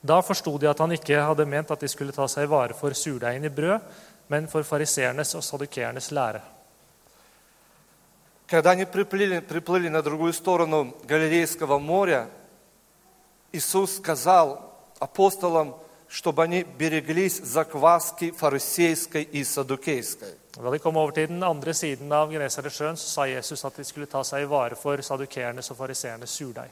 Da 0.00 0.20
forsto 0.24 0.54
de 0.56 0.68
at 0.68 0.78
han 0.80 0.94
ikke 0.96 1.18
hadde 1.20 1.48
ment 1.48 1.72
at 1.72 1.80
de 1.80 1.88
skulle 1.92 2.14
ta 2.16 2.24
seg 2.28 2.46
i 2.46 2.52
vare 2.52 2.76
for 2.76 2.96
surdeigen 2.96 3.44
i 3.44 3.52
brød, 3.52 3.80
men 4.29 4.47
for 4.47 4.63
fariseernes 4.63 5.35
og 5.35 5.43
sadukeernes 5.43 6.11
lære. 6.11 6.41
Когда 8.47 8.71
они 8.71 8.85
приплыли, 8.85 9.39
приплыли 9.39 9.89
на 9.89 10.01
другую 10.03 10.33
сторону 10.33 10.95
Галилейского 11.03 11.79
моря, 11.79 12.29
Иисус 13.51 13.97
сказал 13.97 14.75
апостолам, 14.99 15.75
чтобы 16.07 16.43
они 16.43 16.63
береглись 16.63 17.37
закваски 17.37 18.31
фарисейской 18.31 19.23
и 19.23 19.43
садукейской. 19.43 20.35
Da 20.57 20.71
de 20.71 20.79
kom 20.79 20.97
over 20.97 21.11
til 21.11 21.27
den 21.27 21.43
andre 21.43 21.73
siden 21.73 22.11
av 22.11 22.31
Genesaretsjøen, 22.31 22.97
så 22.97 23.09
sa 23.09 23.25
Jesus 23.25 23.65
at 23.65 23.75
de 23.75 23.83
skulle 23.83 24.07
ta 24.07 24.23
seg 24.23 24.45
i 24.45 24.47
vare 24.47 24.75
for 24.75 25.01
sadukeernes 25.01 25.71
og 25.71 25.77
fariseernes 25.77 26.29
surdeig. 26.29 26.71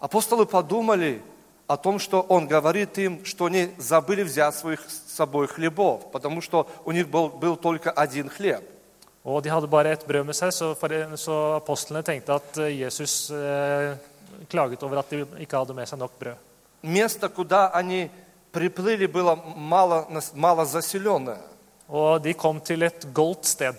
Апостолы 0.00 0.46
подумали 0.46 1.22
о 1.67 1.77
том, 1.77 1.99
что 1.99 2.21
Он 2.21 2.47
говорит 2.47 2.97
им, 2.97 3.23
что 3.25 3.45
они 3.45 3.69
забыли 3.77 4.23
взять 4.23 4.55
своих 4.55 4.81
с 4.89 5.15
собой 5.15 5.47
хлебов, 5.47 6.11
потому 6.11 6.41
что 6.41 6.67
у 6.85 6.91
них 6.91 7.07
был, 7.09 7.29
был 7.29 7.55
только 7.55 7.91
один 7.91 8.29
хлеб. 8.29 8.63
Og 9.23 9.43
de 9.43 9.49
hadde 9.49 9.67
bare 9.67 9.91
ett 9.93 10.05
brød 10.07 10.25
med 10.25 10.35
seg, 10.35 10.49
så, 10.49 10.71
for, 10.73 10.89
så 11.15 11.35
apostlene 11.59 12.01
tenkte 12.01 12.33
at 12.39 12.57
eh, 12.57 12.71
Jesus 12.79 13.29
eh, 13.29 13.93
klaget 14.49 14.81
over 14.81 14.97
at 14.97 15.13
de 15.13 15.27
ikke 15.43 15.59
hadde 15.59 15.75
med 15.77 15.85
seg 15.85 15.99
nok 16.01 16.15
brød. 16.17 16.39
Место, 16.81 17.29
куда 17.29 17.67
они 17.69 18.09
приплыли, 18.51 19.05
было 19.05 19.35
мало, 19.35 20.07
мало 20.33 20.65
заселенное. 20.65 21.37
Og 21.87 22.23
de 22.23 22.33
kom 22.33 22.61
til 22.61 22.81
et 22.83 23.05
goldt 23.13 23.45
sted. 23.45 23.75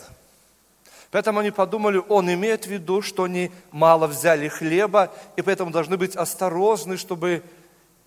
Поэтому 1.11 1.41
они 1.41 1.51
подумали, 1.51 2.01
он 2.09 2.33
имеет 2.33 2.65
в 2.65 2.71
виду, 2.71 3.03
что 3.03 3.25
они 3.25 3.51
мало 3.71 4.07
взяли 4.07 4.49
хлеба, 4.49 5.11
и 5.37 5.43
поэтому 5.43 5.71
должны 5.71 5.99
быть 5.99 6.17
осторожны, 6.17 6.97
чтобы 6.97 7.43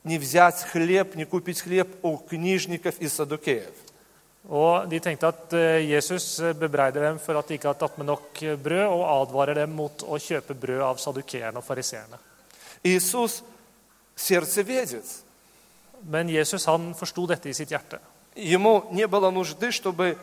не 0.05 0.17
взять 0.17 0.61
хлеб, 0.71 1.15
не 1.15 1.25
купить 1.25 1.61
хлеб 1.61 1.89
у 2.03 2.17
книжников 2.17 2.95
и 2.99 3.07
садукеев. 3.07 3.73
Og 4.47 4.89
De 4.89 4.99
tenkte 4.99 5.27
at 5.27 5.53
eh, 5.53 5.89
Jesus 5.89 6.39
eh, 6.39 6.53
bebreider 6.53 7.01
dem 7.01 7.19
for 7.19 7.37
at 7.37 7.47
de 7.47 7.57
ikke 7.57 7.71
har 7.71 7.77
tatt 7.79 7.97
med 7.97 8.05
nok 8.05 8.43
eh, 8.43 8.53
brød, 8.55 8.85
og 8.93 9.23
advarer 9.23 9.57
dem 9.63 9.73
mot 9.73 10.03
å 10.05 10.19
kjøpe 10.21 10.53
brød 10.53 10.83
av 10.85 11.01
sadukeerne 11.01 11.57
og 11.57 11.65
fariseerne. 11.65 12.19
Иисус 12.85 13.41
сердцеведец. 14.15 15.23
Men 16.05 16.29
Jesus 16.29 16.67
han 16.69 16.93
forsto 16.93 17.25
dette 17.25 17.49
i 17.49 17.57
sitt 17.57 17.73
hjerte. 17.73 17.97
Ему 18.35 18.85
не 18.91 19.07
было 19.07 19.31
нужды, 19.31 19.71
чтобы 19.71 20.17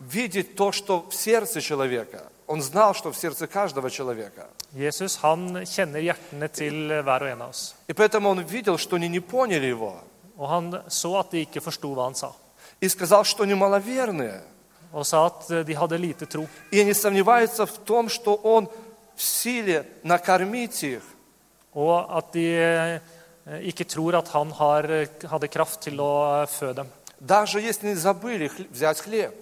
видеть 0.00 0.56
то, 0.56 0.72
что 0.72 1.06
в 1.08 1.14
сердце 1.14 1.60
человека. 1.60 2.24
Он 2.47 2.61
знал, 2.61 2.93
что 2.95 3.11
в 3.11 3.17
сердце 3.17 3.45
каждого 3.47 3.89
человека. 3.91 4.47
Jesus 4.73 5.17
han 5.21 5.65
kjenner 5.65 5.99
hjertene 6.01 6.47
til 6.49 6.91
eh, 6.91 7.01
hver 7.03 7.21
og 7.21 7.29
en 7.29 7.41
av 7.41 7.49
oss. 7.49 7.75
И 7.87 7.93
поэтому 7.93 8.29
он 8.29 8.39
видел, 8.41 8.77
что 8.77 8.95
они 8.95 9.07
не 9.07 9.19
поняли 9.19 9.67
его. 9.67 9.95
Og 10.37 10.49
han 10.49 10.83
så 10.87 11.19
at 11.19 11.31
de 11.31 11.41
ikke 11.45 11.61
forsto 11.61 11.93
hva 11.93 12.05
han 12.05 12.15
sa, 12.15 12.31
И 12.81 12.87
сказал, 12.89 13.23
что 13.23 13.43
они 13.43 13.53
маловерные. 13.53 14.41
og 14.91 15.05
sa 15.05 15.25
at 15.27 15.51
eh, 15.51 15.63
de 15.63 15.73
hadde 15.75 15.97
lite 15.97 16.25
tro. 16.25 16.47
И 16.71 16.79
они 16.79 16.93
сомневаются 16.93 17.65
в 17.65 17.77
том, 17.77 18.09
что 18.09 18.33
он 18.35 18.67
в 19.15 19.21
силе 19.21 19.85
накормить 20.03 20.81
их. 20.83 21.03
Og 21.75 22.17
at 22.17 22.33
de 22.33 22.45
eh, 22.57 22.99
ikke 23.61 23.83
tror 23.85 24.15
at 24.17 24.27
han 24.29 24.51
har, 24.51 24.83
eh, 24.89 25.07
hadde 25.29 25.47
kraft 25.47 25.81
til 25.81 25.99
å 26.01 26.43
eh, 26.43 26.47
fø 26.47 26.73
dem. 26.73 26.87
Даже 27.19 27.59
если 27.61 27.87
они 27.87 27.95
забыли 27.95 28.47
хле- 28.49 28.67
взять 28.71 28.99
хлеб. 29.01 29.33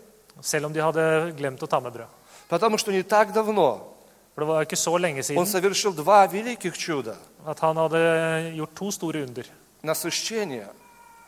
Selv 0.41 0.65
om 0.65 0.73
de 0.73 0.81
hadde 0.81 1.33
glemt 1.37 1.61
å 1.63 1.67
ta 1.67 1.79
med 1.79 1.93
brød. 1.93 2.07
Потому 2.52 2.76
что 2.78 2.92
не 2.92 3.02
так 3.02 3.32
давно 3.32 3.88
For 4.36 4.40
det 4.40 4.46
var 4.48 4.60
ikke 4.62 4.76
så 4.76 4.96
lenge 4.98 5.22
он 5.36 5.46
совершил 5.46 5.92
два 5.94 6.26
великих 6.26 6.76
чуда. 6.78 7.16
at 7.46 7.58
han 7.60 7.76
hadde 7.76 8.52
gjort 8.56 8.74
to 8.74 8.90
store 8.90 9.22
under. 9.24 9.44
Насыщение 9.82 10.66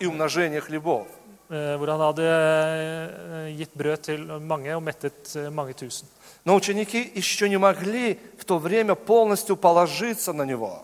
и 0.00 0.06
умножение 0.06 0.60
хлебов. 0.60 1.06
eh, 1.50 1.76
Hvor 1.78 1.86
han 1.90 2.00
hadde 2.00 2.28
eh, 3.48 3.56
gitt 3.58 3.72
brød 3.74 3.96
til 4.02 4.20
mange 4.40 4.74
og 4.76 4.82
mettet 4.82 5.36
eh, 5.36 5.50
mange 5.50 5.72
tusen. 5.74 6.06
Но 6.44 6.54
ученики 6.56 7.12
еще 7.14 7.48
не 7.48 7.56
могли 7.58 8.18
в 8.38 8.44
то 8.44 8.58
время 8.58 8.94
полностью 8.94 9.56
положиться 9.56 10.32
на 10.32 10.42
него. 10.44 10.82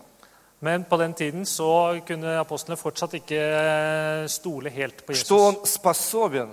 Men 0.63 0.85
på 0.85 0.97
den 0.97 1.15
tiden 1.15 1.45
så 1.47 2.01
kunne 2.07 2.39
apostlene 2.41 2.77
fortsatt 2.77 3.15
ikke 3.15 3.37
eh, 3.37 4.29
stole 4.29 4.71
helt 4.71 5.07
på 5.07 5.13
Что 5.15 5.37
Jesus. 5.37 5.49
он 5.61 5.67
способен 5.67 6.49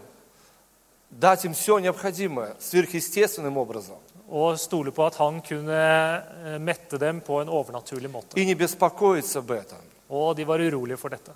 дать 1.09 1.45
им 1.45 1.53
все 1.53 1.79
необходимое 1.79 2.55
сверхъестественным 2.59 3.57
образом. 3.57 3.97
Og 4.29 4.59
stole 4.59 4.91
på 4.91 5.05
at 5.05 5.15
han 5.15 5.41
kunne 5.41 6.23
eh, 6.45 6.59
mette 6.59 6.97
dem 6.97 7.21
på 7.21 7.41
en 7.41 7.49
overnaturlig 7.49 8.09
måte. 8.11 8.35
И 8.39 8.45
не 8.45 8.55
беспокоиться 8.55 9.39
об 9.39 9.51
этом. 9.51 9.79
Og 10.09 10.35
de 10.35 10.43
var 10.47 10.59
urolige 10.59 10.97
for 10.97 11.09
dette. 11.09 11.31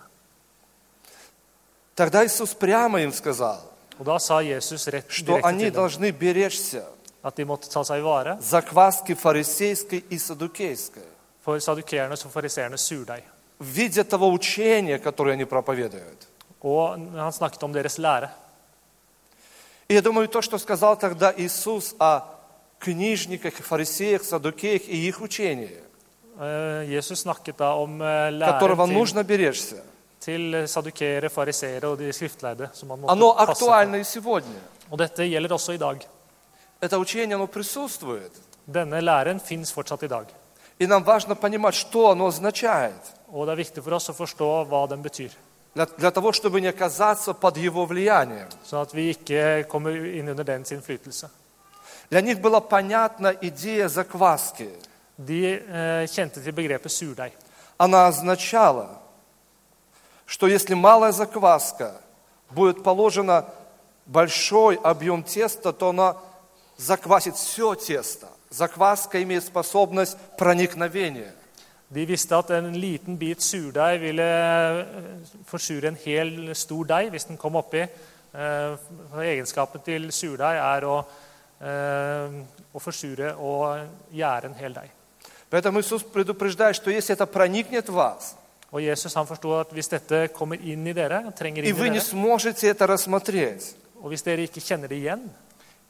Тогда 1.95 2.25
Иисус 2.25 2.53
прямо 2.53 3.01
им 3.01 3.13
сказал, 3.13 3.61
Og 3.99 4.05
da 4.05 4.19
sa 4.19 4.41
Jesus 4.41 4.87
rett 4.87 5.05
что 5.09 5.39
они 5.43 5.65
til 5.65 5.71
dem 5.71 5.75
должны 5.75 6.11
беречься 6.11 6.85
at 7.23 7.35
de 7.35 7.45
måtte 7.45 7.69
ta 7.69 7.83
seg 7.83 8.01
vare 8.03 8.37
закваски 8.41 9.13
фарисейской 9.13 10.03
и 10.09 10.17
садукейской. 10.17 11.03
for 11.41 11.59
sadukeernes 11.59 12.25
og 12.25 12.31
fariseernes 12.31 12.81
surdeig. 12.81 13.23
В 13.59 13.65
виде 13.65 14.03
того 14.03 14.27
учения, 14.31 14.99
которое 14.99 15.33
они 15.33 15.45
проповедуют. 15.45 16.27
Og 16.61 16.99
han 17.15 17.33
snakket 17.33 17.63
om 17.63 17.73
deres 17.73 17.97
lære. 17.97 18.29
И 19.91 19.93
я 19.93 20.01
думаю, 20.01 20.29
то, 20.29 20.41
что 20.41 20.57
сказал 20.57 20.95
тогда 20.95 21.33
Иисус 21.35 21.95
о 21.99 22.21
книжниках, 22.79 23.55
фарисеях, 23.55 24.23
садукеях 24.23 24.87
и 24.87 24.95
их 25.07 25.19
учении, 25.19 25.83
Eh, 26.39 26.87
eh, 26.87 28.39
которого 28.39 28.85
нужно 28.85 29.23
беречься, 29.23 29.83
til 30.19 30.63
sadukeere, 30.67 31.29
fariseere 31.29 31.87
og 31.87 31.97
de 31.99 32.13
skriftleide. 32.13 32.69
som 32.73 32.87
man 32.87 32.99
оно 33.07 33.25
måtte 33.25 33.45
passe 33.45 33.59
på. 33.59 33.65
актуально 33.65 33.95
и 33.95 34.03
сегодня. 34.03 34.59
Og 34.89 34.99
dette 34.99 35.23
gjelder 35.25 35.51
også 35.51 35.73
i 35.73 35.77
dag. 35.77 36.07
Это 36.79 36.97
учение, 36.97 37.35
оно 37.35 37.47
присутствует. 37.47 38.31
Denne 38.65 39.01
læren 39.01 39.39
fins 39.39 39.73
fortsatt 39.73 40.03
i 40.03 40.07
dag. 40.07 40.25
И 40.79 40.87
нам 40.87 41.03
важно 41.03 41.35
понимать, 41.35 41.75
что 41.75 42.11
оно 42.11 42.27
означает, 42.27 43.01
Og 43.27 43.45
det 43.45 43.51
er 43.51 43.57
viktig 43.57 43.83
for 43.83 43.93
oss 43.93 44.09
å 44.09 44.13
forstå 44.13 44.65
hva 44.69 44.87
den 44.89 45.03
betyr. 45.03 45.31
Для, 45.73 45.85
для 45.85 46.11
того, 46.11 46.31
чтобы 46.31 46.61
не 46.61 46.67
оказаться 46.67 47.33
под 47.33 47.57
его 47.57 47.85
влиянием. 47.85 48.47
Vi 48.93 49.13
kommer 49.69 49.93
under 49.93 50.43
dens. 50.43 51.29
Для 52.09 52.21
них 52.21 52.41
была 52.41 52.59
понятна 52.59 53.29
идея 53.41 53.87
закваски. 53.87 54.69
De 55.17 55.61
eh, 55.67 56.07
kjente 56.09 56.41
til 56.41 56.53
begrepet 56.53 56.91
surdeig. 56.91 57.31
Она 57.77 58.07
означала, 58.07 59.01
что 60.25 60.47
если 60.47 60.73
малая 60.73 61.11
закваска 61.11 62.01
будет 62.49 62.83
положена 62.83 63.45
большой 64.05 64.75
объем 64.75 65.23
теста, 65.23 65.73
то 65.73 65.89
она 65.89 66.17
заквасит 66.77 67.35
все 67.35 67.75
тесто. 67.75 68.29
Закваска 68.49 69.21
имеет 69.23 69.45
способность 69.45 70.17
проникновения. 70.37 71.33
De 71.90 72.04
visste 72.06 72.34
at 72.34 72.50
en 72.50 72.72
liten 72.74 73.18
bit 73.18 73.42
surdeig 73.42 74.00
ville 74.02 74.26
eh, 74.26 74.80
forsure 75.46 75.92
en 75.92 75.98
hel 76.04 76.54
stor 76.58 76.88
deig 76.88 77.12
hvis 77.14 77.28
den 77.28 77.38
kom 77.38 77.58
oppi. 77.60 77.84
Eh, 77.86 78.72
for 79.12 79.22
Egenskapen 79.22 79.84
til 79.86 80.08
surdeig 80.12 80.58
er 80.58 80.86
å, 80.88 80.96
eh, 81.62 82.40
å 82.74 82.82
forsure 82.82 83.34
og 83.38 84.10
gjære 84.12 84.50
en 84.50 84.58
hel 84.58 84.74
deig. 84.74 84.90
Поэтому 85.48 85.78
Иисус 85.78 86.02
предупреждает, 86.02 86.74
что 86.74 86.90
если 86.90 87.14
это 87.14 87.26
проникнет 87.26 87.88
в 87.88 87.94
вас, 87.94 88.36
Og 88.72 88.82
Jesus 88.82 89.14
han 89.14 89.26
forsto 89.26 89.52
at 89.60 89.70
hvis 89.72 89.88
dette 89.88 90.28
kommer 90.34 90.58
inn 90.58 90.86
i 90.90 90.92
dere, 90.92 91.22
trenger 91.38 91.64
и 91.64 91.70
inn 91.70 91.76
вы 91.78 91.86
i 91.86 91.90
не 91.90 92.00
dere, 92.00 92.08
сможете 92.08 92.68
это 92.68 92.88
рассмотреть 92.90 93.76
og 94.02 94.12
hvis 94.12 94.24
dere 94.26 94.44
ikke 94.46 94.60
kjenner 94.60 94.90
det 94.90 94.98
igjen, 95.00 95.22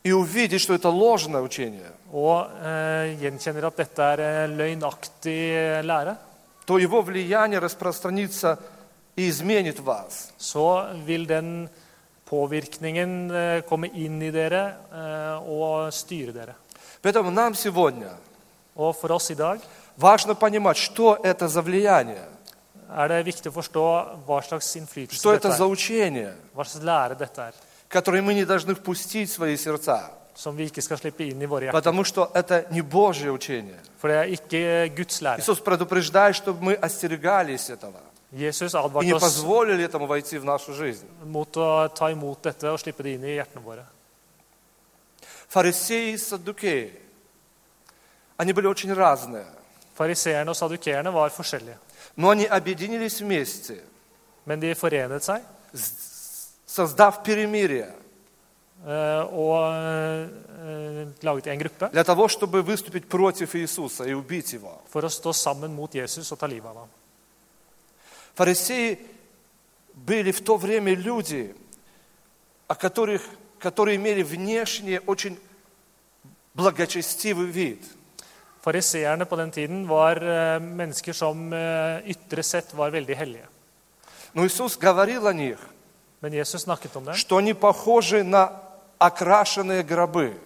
и 0.03 0.11
увидеть, 0.11 0.61
что 0.61 0.73
это 0.73 0.89
ложное 0.89 1.41
учение, 1.41 1.91
og 2.11 2.49
eh, 2.61 3.15
gjenkjenner 3.21 3.67
at 3.69 3.77
dette 3.77 4.01
er 4.01 4.19
eh, 4.19 4.47
løgnaktig 4.49 5.37
eh, 5.53 5.81
lære, 5.85 6.17
то 6.65 6.77
его 6.79 7.01
влияние 7.01 7.59
распространится 7.59 8.59
и 9.15 9.29
изменит 9.29 9.79
вас. 9.79 10.33
så 10.37 10.87
vil 11.05 11.27
den 11.27 11.69
påvirkningen 12.25 13.31
eh, 13.31 13.61
komme 13.69 13.87
inn 13.93 14.21
i 14.21 14.31
dere 14.31 14.75
eh, 14.91 15.49
og 15.49 15.93
styre 15.93 16.31
dere. 16.31 16.55
Поэтому 17.01 17.31
нам 17.31 17.55
сегодня 17.55 18.17
Og 18.75 18.95
for 18.95 19.11
oss 19.11 19.29
i 19.31 19.35
dag 19.35 19.59
важно 19.97 20.35
понимать, 20.35 20.77
что 20.77 21.19
это 21.23 21.47
за 21.47 21.61
влияние, 21.61 22.25
er 22.89 23.07
det 23.07 23.25
viktig 23.25 23.51
å 23.51 23.55
forstå 23.55 23.83
hva 24.27 24.41
slags 24.43 24.75
innflytelse 24.75 25.19
что 25.19 25.31
dette 25.31 25.47
это 25.47 25.57
за 25.57 25.63
er, 25.63 25.71
учение, 25.71 26.31
hva 26.55 26.65
slags 26.65 26.85
lære 26.85 27.17
dette 27.19 27.41
er, 27.41 27.59
которое 27.91 28.21
мы 28.21 28.33
не 28.33 28.45
должны 28.45 28.73
впустить 28.73 29.29
в 29.29 29.33
свои 29.33 29.57
сердца, 29.57 30.11
som 30.33 30.55
vi 30.55 30.63
ikke 30.71 30.81
skal 30.81 30.97
slippe 30.97 31.27
inn 31.27 31.41
i 31.41 31.45
våre 31.45 31.65
hjerter. 31.67 31.73
потому 31.73 32.03
что 32.03 32.31
это 32.33 32.65
не 32.71 32.81
Божье 32.81 33.31
учение. 33.31 33.77
For 34.01 34.07
det 34.07 34.15
er 34.15 34.23
ikke 34.23 34.95
Guds 34.95 35.21
lære. 35.21 35.39
Иисус 35.41 35.59
предупреждает, 35.59 36.35
чтобы 36.35 36.63
мы 36.63 36.73
остерегались 36.73 37.69
этого 37.69 37.99
Jesus 38.31 38.71
и 39.03 39.05
не 39.05 39.19
позволили 39.19 39.83
этому 39.83 40.07
войти 40.07 40.37
в 40.37 40.45
нашу 40.45 40.73
жизнь. 40.73 41.05
mot 41.25 41.51
å 41.57 41.89
ta 41.93 42.09
imot 42.09 42.41
dette 42.41 42.71
og 42.71 42.79
slippe 42.79 43.03
det 43.03 43.15
inn 43.15 43.25
i 43.25 43.35
hjertene 43.35 43.61
våre. 43.61 43.85
Фарисеи 45.49 46.13
и 46.13 46.17
саддукеи, 46.17 46.93
они 48.37 48.53
были 48.53 48.67
очень 48.67 48.93
разные, 48.93 49.45
Fariseerne 49.93 50.49
og 50.49 50.55
sadukeerne 50.55 51.11
var 51.13 51.29
forskjellige, 51.29 51.77
но 52.15 52.29
они 52.29 52.45
объединились 52.45 53.19
вместе, 53.19 53.83
men 54.45 54.59
de 54.59 54.73
forenet 54.73 55.23
seg 55.23 55.43
создав 56.71 57.23
перемирие 57.23 57.91
og 59.29 59.73
eh, 59.75 61.07
laget 61.21 61.47
en 61.47 61.59
gruppe 61.59 61.89
для 61.91 62.03
того, 62.03 62.27
чтобы 62.27 62.61
выступить 62.61 63.09
против 63.09 63.55
Иисуса 63.55 64.05
и 64.05 64.13
убить 64.13 64.53
его. 64.53 64.81
for 64.89 65.03
å 65.03 65.09
stå 65.09 65.33
sammen 65.33 65.75
mot 65.75 65.93
Jesus 65.93 66.31
og 66.31 66.39
ta 66.39 66.47
livet 66.47 66.69
av 66.69 66.77
ham. 66.77 66.89
Фарисеи 68.35 68.97
были 69.93 70.31
в 70.31 70.41
то 70.41 70.57
время 70.57 70.95
люди, 70.95 71.53
о 72.67 72.75
которых, 72.75 73.21
которые 73.59 73.97
имели 73.97 74.23
внешне 74.23 75.01
очень 75.01 75.37
благочестивый 76.55 77.47
вид. 77.47 77.83
Fariseerne 78.61 79.25
på 79.25 79.35
den 79.35 79.51
tiden 79.51 79.87
var 79.87 80.17
eh, 80.17 80.59
mennesker 80.59 81.13
som 81.13 81.53
eh, 81.53 82.01
ytre 82.05 82.43
sett 82.43 82.73
var 82.73 82.89
veldig 82.89 83.15
hellige. 83.15 83.47
Но 84.33 84.45
Иисус 84.45 84.77
говорил 84.77 85.27
о 85.27 85.33
них, 85.33 85.57
что 87.13 87.37
они 87.37 87.53
похожи 87.53 88.23
на 88.23 88.61
окрашенные 88.99 89.83
гробы. 89.83 90.37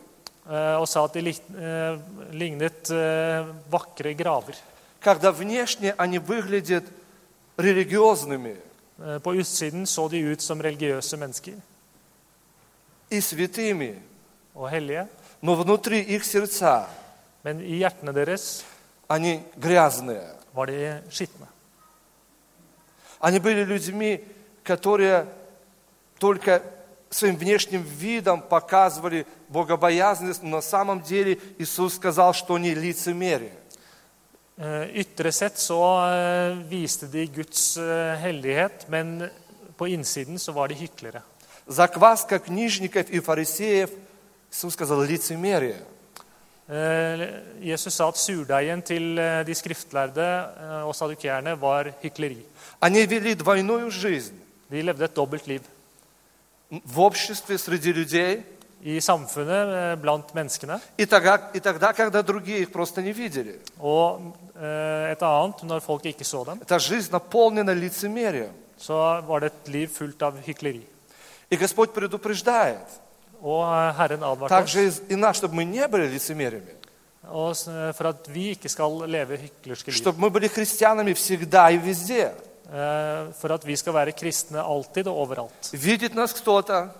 eh, 0.47 0.75
og 0.77 0.87
sa 0.87 1.05
at 1.05 1.13
de 1.13 1.21
eh, 1.29 1.99
lignet 2.31 2.89
eh, 2.89 3.45
vakre 3.69 4.13
graver. 4.13 4.55
Когда 4.99 5.31
внешне 5.31 5.93
они 5.97 6.19
выглядят 6.19 6.83
религиозными, 7.57 8.57
På 9.23 9.35
utsiden 9.35 9.85
så 9.85 10.07
de 10.07 10.31
ut 10.31 10.41
som 10.41 10.61
religiøse 10.61 11.17
mennesker 11.17 11.53
и 13.09 13.21
святыми, 13.21 14.01
og 14.53 14.69
hellige, 14.69 15.07
но 15.41 15.55
внутри 15.55 15.99
их 15.99 16.23
сердца 16.23 16.87
men 17.43 17.59
i 17.59 17.75
hjertene 17.75 18.13
deres 18.13 18.63
они 19.09 19.43
грязные. 19.57 20.35
var 20.53 20.67
de 20.67 21.03
skitne. 21.11 21.47
Они 23.19 23.39
были 23.39 23.65
людьми, 23.65 24.23
которые 24.63 25.27
только 26.24 26.62
своим 27.10 27.36
внешним 27.36 27.82
видом 27.82 28.40
показывали 28.40 29.26
богобоязненность, 29.48 30.42
но 30.42 30.56
на 30.56 30.62
самом 30.62 31.02
деле 31.02 31.38
Иисус 31.58 31.94
сказал, 31.94 32.32
что 32.34 32.54
они 32.54 32.74
лицемерие. 32.74 33.52
Eh, 34.56 35.00
Ytre 35.00 35.32
sett 35.32 35.58
så 35.58 36.04
eh, 36.04 36.54
viste 36.68 37.06
de 37.06 37.26
Guds 37.26 37.78
eh, 37.78 38.16
hellighet, 38.20 38.88
men 38.88 39.30
på 39.76 39.88
innsiden 39.88 40.38
så 40.38 40.52
var 40.52 40.68
de 40.68 40.74
hyklere. 40.74 41.22
Закваска 41.66 42.38
книжников 42.38 43.08
и 43.10 43.20
фарисеев, 43.20 43.90
Иисус 44.50 44.74
сказал, 44.74 45.02
лицемерие. 45.02 45.80
Eh, 46.68 47.42
Jesus 47.60 47.94
sa 47.94 48.06
at 48.08 48.18
surdeigen 48.18 48.82
til 48.82 49.18
eh, 49.18 49.40
de 49.42 49.54
skriftlærde 49.54 50.22
eh, 50.22 50.84
og 50.86 50.94
sadukeerne 50.94 51.56
var 51.60 51.90
hykleri. 52.02 52.44
Они 52.80 53.06
вели 53.06 53.34
двойную 53.34 53.90
жизнь 53.90 54.38
De 54.70 54.82
levde 54.82 55.04
et 55.04 55.16
dobbelt 55.16 55.46
liv. 55.48 55.62
В 56.69 56.99
обществе, 56.99 57.57
среди 57.57 57.93
людей, 57.93 58.43
I 58.83 58.99
samfunnet, 59.01 59.67
eh, 59.67 60.01
blant 60.01 60.33
menneskene, 60.33 60.79
и 60.97 61.05
тогда, 61.07 61.49
и 61.53 61.59
тогда, 61.59 61.91
когда 61.93 62.21
другие 62.21 62.59
их 62.59 62.71
просто 62.71 63.01
не 63.01 63.13
видели. 63.13 63.59
og 63.79 64.35
eh, 64.55 65.11
et 65.11 65.21
annet 65.21 65.63
når 65.63 65.79
folk 65.79 66.05
ikke 66.05 66.23
så 66.23 66.43
dem. 66.45 66.61
Эта 66.61 66.77
жизнь 66.79 67.11
наполнена 67.11 67.73
лицемерием. 67.73 68.51
Så 68.77 68.93
var 69.27 69.39
det 69.39 69.45
et 69.53 69.67
liv 69.67 69.87
fullt 69.87 70.21
av 70.21 70.35
hykleri. 70.45 70.85
И 71.49 71.55
Господь 71.57 71.93
предупреждает, 71.93 72.85
Og 73.41 73.63
eh, 73.63 73.93
Herren 73.97 74.23
advarte 74.23 74.49
также 74.49 74.87
и 74.87 74.91
и 75.09 75.15
нас, 75.15 75.37
чтобы 75.37 75.55
мы 75.55 75.63
не 75.63 75.87
были 75.87 76.07
лицемериями, 76.07 76.75
og, 77.23 77.55
for 77.97 78.07
at 78.07 78.27
vi 78.29 78.49
ikke 78.49 78.69
skal 78.69 79.09
leve 79.09 79.37
hyklerske 79.37 79.91
liv. 79.91 79.97
чтобы 79.97 80.19
мы 80.19 80.29
были 80.29 80.47
христианами 80.47 81.13
всегда 81.13 81.71
и 81.71 81.77
везде. 81.77 82.33
Eh, 82.70 83.32
For 83.34 83.52
at 83.52 83.66
vi 83.66 83.76
skal 83.76 83.94
være 83.94 84.12
kristne 84.12 84.62
alltid 84.62 85.06
og 85.06 85.16
overalt. 85.26 85.72
Видит 85.72 86.14
нас 86.14 86.32
кто-то 86.32 86.94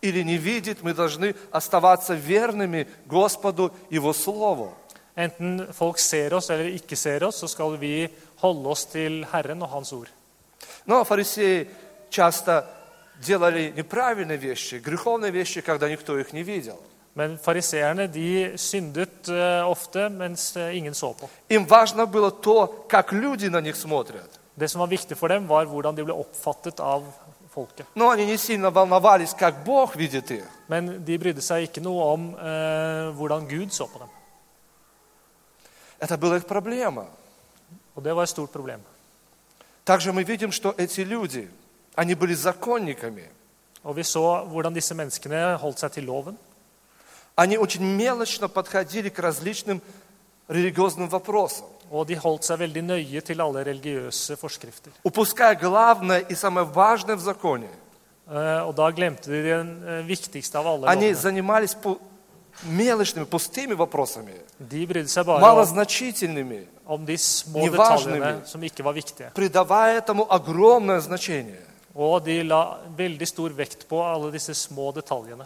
или 0.00 0.22
не 0.22 0.38
видит, 0.38 0.82
мы 0.82 0.94
должны 0.94 1.34
оставаться 1.50 2.14
верными 2.14 2.86
Господу, 3.06 3.72
Его 3.90 4.12
Слову. 4.12 4.74
Enten 5.14 5.72
folk 5.72 5.98
ser 5.98 6.32
oss 6.34 6.48
eller 6.50 6.64
ikke 6.64 6.96
ser 6.96 7.24
oss, 7.24 7.40
så 7.40 7.48
skal 7.48 7.76
vi 7.78 8.08
holde 8.36 8.68
oss 8.68 8.86
til 8.86 9.26
Herren 9.32 9.62
og 9.62 9.68
Hans 9.68 9.92
ord. 9.92 10.08
Но 10.86 11.04
фарисеи 11.04 11.68
часто 12.08 12.64
делали 13.26 13.72
неправильные 13.76 14.38
вещи, 14.38 14.76
греховные 14.76 15.32
вещи, 15.32 15.60
когда 15.60 15.90
никто 15.90 16.16
их 16.18 16.32
не 16.32 16.42
видел. 16.42 16.80
Men 17.14 17.38
fariseerne 17.38 18.06
de 18.06 18.52
syndet 18.56 19.28
eh, 19.28 19.66
ofte 19.66 20.08
mens 20.08 20.56
eh, 20.56 20.76
ingen 20.76 20.94
så 20.94 21.12
på. 21.12 21.28
Им 21.48 21.66
важно 21.66 22.06
было 22.06 22.30
то, 22.30 22.66
как 22.88 23.12
люди 23.12 23.46
на 23.48 23.60
них 23.60 23.76
смотрят. 23.76 24.40
Det 24.54 24.68
som 24.68 24.80
var 24.80 24.86
viktig 24.86 25.16
for 25.16 25.28
dem, 25.28 25.48
var 25.48 25.64
hvordan 25.64 25.96
de 25.96 26.04
ble 26.04 26.14
oppfattet 26.14 26.80
av 26.80 27.04
folket. 27.54 27.86
Но 27.94 28.10
они 28.10 28.26
не 28.26 28.36
сильно 28.36 28.70
волновались, 28.70 29.34
как 29.34 29.64
Бог 29.64 29.96
видит 29.96 30.30
их. 30.30 30.44
Men 30.68 31.04
de 31.04 31.18
brydde 31.18 31.42
seg 31.42 31.66
ikke 31.66 31.82
noe 31.82 32.06
om 32.12 32.28
eh, 32.34 33.10
hvordan 33.14 33.48
Gud 33.48 33.72
så 33.72 33.86
på 33.86 33.98
dem. 33.98 34.08
Это 35.98 36.16
была 36.16 36.36
их 36.36 36.46
проблема. 36.46 37.06
Og 37.94 38.04
det 38.04 38.14
var 38.14 38.22
et 38.22 38.30
stort 38.30 38.52
problem. 38.52 38.80
Также 39.84 40.12
мы 40.12 40.22
видим, 40.22 40.52
что 40.52 40.74
эти 40.76 41.00
люди, 41.00 41.50
они 41.94 42.14
были 42.14 42.34
законниками. 42.34 43.28
Og 43.82 43.96
vi 43.96 44.02
så 44.02 44.44
hvordan 44.44 44.74
disse 44.74 44.94
menneskene 44.94 45.56
holdt 45.56 45.78
seg 45.80 45.92
til 45.92 46.04
loven. 46.04 46.38
Они 47.35 47.57
очень 47.57 47.83
мелочно 47.83 48.47
подходили 48.47 49.09
к 49.09 49.19
различным 49.19 49.81
религиозным 50.47 51.09
вопросам, 51.09 51.65
Og 51.91 52.07
de 52.07 52.15
holdt 52.17 52.41
seg 52.43 52.57
veldig 52.59 52.81
nøye 52.83 53.21
til 53.21 53.41
alle 53.41 53.63
religiøse 53.63 54.35
forskrifter. 54.37 54.91
упуская 55.03 55.53
главное 55.55 56.19
и 56.19 56.33
самое 56.35 56.65
важное 56.65 57.15
в 57.15 57.19
законе. 57.21 57.69
Eh, 58.27 58.61
Og 58.67 58.75
da 58.75 58.89
glemte 58.91 59.29
de 59.29 59.41
den 59.43 59.83
eh, 59.85 60.01
viktigste 60.07 60.57
av 60.57 60.65
alle 60.67 60.87
Они 60.87 61.13
занимались 61.13 61.75
мелочными, 62.63 63.25
пустыми 63.25 63.73
вопросами, 63.73 64.33
De 64.59 64.85
brydde 64.85 65.07
seg 65.09 65.25
bare 65.25 65.37
om, 65.37 65.41
малозначительными, 65.41 66.65
om 66.85 67.05
de 67.05 67.17
små 67.17 67.59
Неважными. 67.65 68.19
detaljene 68.19 68.45
som 68.47 68.61
ikke 68.63 68.83
var 68.83 68.93
viktige. 68.93 69.31
придавая 69.35 69.97
этому 69.99 70.25
огромное 70.29 70.99
значение. 70.99 71.61
Og 71.95 72.23
de 72.25 72.43
la 72.43 72.79
veldig 72.97 73.27
stor 73.27 73.49
vekt 73.49 73.87
på 73.87 74.01
alle 74.03 74.31
disse 74.31 74.53
små 74.55 74.91
detaljene. 74.93 75.45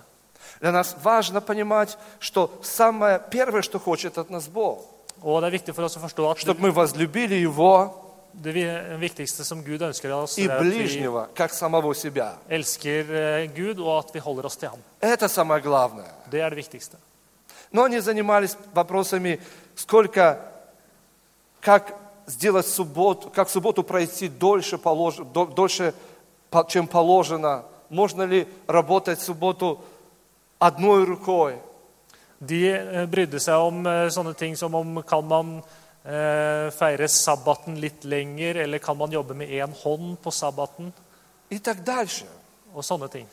Для 0.62 0.72
нас 0.72 0.96
важно 1.04 1.42
понимать, 1.42 1.98
что 2.20 2.52
самое 2.64 3.22
первое, 3.32 3.62
что 3.62 3.80
хочет 3.80 4.18
от 4.18 4.30
нас 4.30 4.48
Бог, 4.48 4.86
Og 5.24 5.42
det 5.42 5.48
er 5.48 5.52
viktig 5.52 5.74
for 5.76 5.84
oss 5.86 5.98
å 5.98 6.00
forstå 6.00 6.32
at 6.32 6.38
чтобы 6.38 6.62
мы 6.62 6.72
возлюбили 6.72 7.34
Его 7.36 8.04
det 8.34 8.54
vi- 8.54 8.98
viktigste 9.00 9.44
som 9.44 9.64
Gud 9.64 9.82
ønsker 9.82 10.12
av 10.12 10.24
oss, 10.26 10.38
и 10.38 10.46
er 10.48 10.60
ближнего, 10.60 11.28
как 11.36 11.52
самого 11.54 11.94
себя. 11.96 12.36
elsker 12.50 13.06
eh, 13.10 13.48
Gud, 13.48 13.80
og 13.80 14.06
at 14.06 14.14
vi 14.14 14.20
holder 14.20 14.46
oss 14.46 14.56
til 14.58 14.70
ham. 14.70 14.80
Это 15.02 15.28
самое 15.28 15.60
главное. 15.62 16.12
Det 16.30 16.40
er 16.42 16.50
det 16.52 16.56
viktigste. 16.58 16.98
Но 17.72 17.84
они 17.84 18.00
занимались 18.00 18.56
вопросами, 18.74 19.40
сколько, 19.76 20.40
как 21.62 21.94
сделать 22.28 22.68
субботу, 22.68 23.30
как 23.30 23.50
субботу 23.50 23.84
пройти 23.84 24.28
дольше, 24.28 24.78
полож- 24.78 25.24
до- 25.34 25.46
дольше, 25.48 25.94
чем 26.70 26.88
положено. 26.88 27.64
Можно 27.90 28.24
ли 28.24 28.48
работать 28.68 29.20
в 29.20 29.24
субботу 29.24 29.82
одной 30.59 31.05
рукой? 31.05 31.59
De 32.41 32.69
eh, 32.73 33.07
brydde 33.07 33.39
seg 33.41 33.55
om 33.55 33.87
eh, 33.87 34.09
sånne 34.11 34.35
ting 34.35 34.57
som 34.59 34.75
om 34.75 35.03
kan 35.07 35.25
man 35.27 35.53
eh, 36.05 36.71
feire 36.75 37.09
sabbaten 37.09 37.77
litt 37.81 38.05
lenger, 38.05 38.57
eller 38.65 38.79
kan 38.79 38.97
man 38.99 39.13
jobbe 39.13 39.35
med 39.35 39.49
én 39.51 39.73
hånd 39.85 40.19
på 40.23 40.31
sabbaten, 40.31 40.93
И 41.51 41.59
так 41.59 41.85
дальше. 41.85 42.25
og 42.75 42.83
sånne 42.85 43.09
ting. 43.09 43.27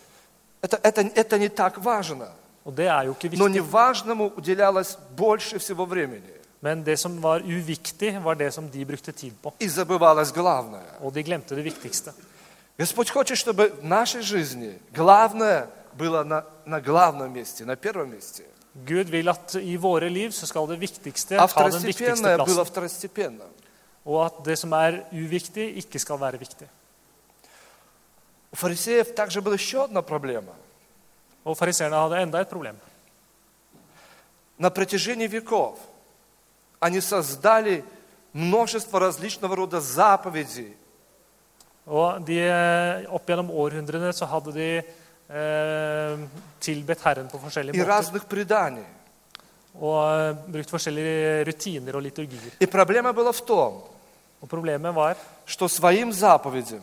Это, 0.62 0.77
это, 0.84 1.01
это 1.15 1.38
не 1.38 1.47
так 1.49 1.77
важно. 1.77 2.27
Og 2.65 2.73
det 2.75 2.88
er 2.88 3.03
jo 3.05 3.12
ikke 3.12 3.38
Но 3.38 3.45
viktig. 3.47 3.62
неважному 3.62 4.32
уделялось 4.36 4.97
больше 5.15 5.58
всего 5.60 5.86
времени. 5.86 6.34
Men 6.62 6.84
det 6.84 6.99
som 6.99 7.21
var 7.21 7.39
uviktig, 7.39 8.19
var 8.23 8.36
det 8.36 8.53
som 8.53 8.69
de 8.69 8.86
brukte 8.86 9.12
tid 9.12 9.34
på. 9.41 9.53
И 9.60 9.67
забывалось 9.69 10.32
главное. 10.34 10.84
Og 11.01 11.13
de 11.13 11.23
glemte 11.23 11.55
det 11.55 11.63
viktigste. 11.63 12.13
Господь 12.77 13.10
хочет, 13.10 13.38
чтобы 13.38 13.69
в 13.82 13.84
нашей 13.86 14.21
жизни 14.21 14.77
главное 14.93 15.67
было 15.93 16.23
на, 16.23 16.45
на 16.65 16.82
главном 16.82 17.34
месте, 17.34 17.65
на 17.65 17.75
первом 17.75 18.12
месте. 18.12 18.43
Gud 18.73 19.10
vil 19.10 19.29
at 19.29 19.55
i 19.55 19.77
våre 19.77 20.10
liv 20.10 20.32
så 20.32 20.45
skal 20.45 20.67
det 20.67 20.79
viktigste 20.79 21.36
А 21.38 21.47
ha 21.47 21.69
den 21.69 21.82
viktigste 21.82 22.13
второстепенное 22.15 22.38
было 22.38 22.45
plassen. 22.45 22.65
второстепенным. 22.65 23.49
Og 24.05 24.25
at 24.25 24.43
det 24.45 24.58
som 24.60 24.73
er 24.73 25.03
uviktig, 25.12 25.77
ikke 25.77 25.99
skal 25.99 26.19
være 26.19 26.38
viktig. 26.39 26.67
У 28.51 28.55
фарисеев 28.55 29.13
также 29.15 29.41
была 29.41 29.55
еще 29.55 29.84
одна 29.84 30.01
проблема. 30.01 30.53
Og 31.43 31.58
fariseerne 31.58 31.95
hadde 31.95 32.21
enda 32.21 32.41
et 32.41 32.49
problem. 32.49 32.75
На 34.58 34.69
протяжении 34.69 35.27
веков 35.27 35.79
они 36.79 37.01
создали 37.01 37.84
множество 38.34 38.99
различного 38.99 39.55
рода 39.55 39.82
заповедей, 39.82 40.75
Og 41.89 42.21
de, 42.25 42.38
eh, 42.38 43.05
opp 43.10 43.25
gjennom 43.25 43.49
århundrene 43.49 44.13
så 44.13 44.25
hadde 44.25 44.51
de 44.53 44.77
eh, 44.77 44.84
tilbedt 46.60 47.00
Herren 47.04 47.28
på 47.28 47.38
forskjellige 47.38 47.74
и 47.74 47.78
måter. 47.80 47.88
разных 47.88 48.24
преданий. 48.26 48.84
Og 49.74 49.98
eh, 50.04 50.37
brukt 50.46 50.70
forskjellige 50.70 51.44
rutiner 51.46 51.96
og 51.96 52.02
liturgier. 52.02 52.52
И 52.60 52.66
проблема 52.66 53.12
была 53.12 53.32
в 53.32 53.40
том, 53.44 53.82
Og 54.40 54.48
problemet 54.48 54.94
var 54.94 55.16
что 55.46 55.68
своим 55.68 56.12
заповедям 56.12 56.82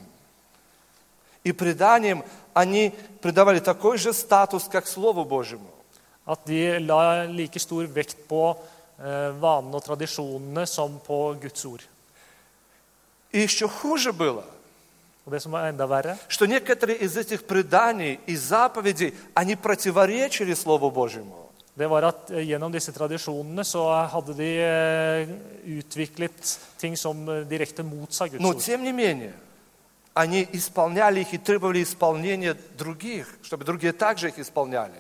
и 1.44 1.52
преданиям 1.52 2.24
они 2.54 2.94
придавали 3.22 3.60
такой 3.60 3.98
же 3.98 4.14
статус, 4.14 4.68
как 4.72 4.88
Слову 4.88 5.24
Божьему. 5.26 5.68
at 6.26 6.40
de 6.46 6.80
la 6.80 7.24
like 7.26 7.60
stor 7.60 7.84
vekt 7.88 8.28
på 8.28 8.58
eh, 9.00 9.32
vanene 9.40 9.76
og 9.76 9.84
tradisjonene 9.84 10.68
som 10.68 11.00
på 11.00 11.36
Guds 11.42 11.66
ord. 11.66 11.82
И 13.32 13.40
еще 13.40 13.68
хуже 13.68 14.12
было, 14.14 14.44
Og 15.32 15.36
det 15.38 15.44
som 15.46 15.54
var 15.56 15.70
enda 15.70 15.88
verre, 15.88 16.18
что 16.28 16.46
некоторые 16.46 16.98
из 16.98 17.16
этих 17.16 17.46
преданий 17.46 18.20
и 18.26 18.36
заповедей, 18.36 19.14
они 19.34 19.56
противоречили 19.56 20.54
Слову 20.54 20.92
Божьему. 20.92 21.48
det 21.74 21.88
var 21.88 22.04
at 22.04 22.32
eh, 22.32 22.44
gjennom 22.44 22.72
disse 22.72 22.92
tradisjonene 22.92 23.64
så 23.64 23.86
hadde 24.12 24.34
de 24.36 24.50
eh, 24.60 25.30
utviklet 25.80 26.60
ting 26.78 26.98
som 26.98 27.30
eh, 27.30 27.46
direkte 27.48 27.82
motsa 27.84 28.28
Guds 28.28 28.42
Но, 28.42 28.54
тем 28.56 28.84
не 28.84 28.92
менее, 28.92 29.34
они 30.14 30.46
исполняли 30.52 31.22
их 31.22 31.34
и 31.34 31.38
требовали 31.38 31.82
исполнения 31.82 32.58
других, 32.78 33.26
чтобы 33.42 33.64
другие 33.64 33.94
также 33.94 34.28
их 34.28 34.38
исполняли. 34.38 35.00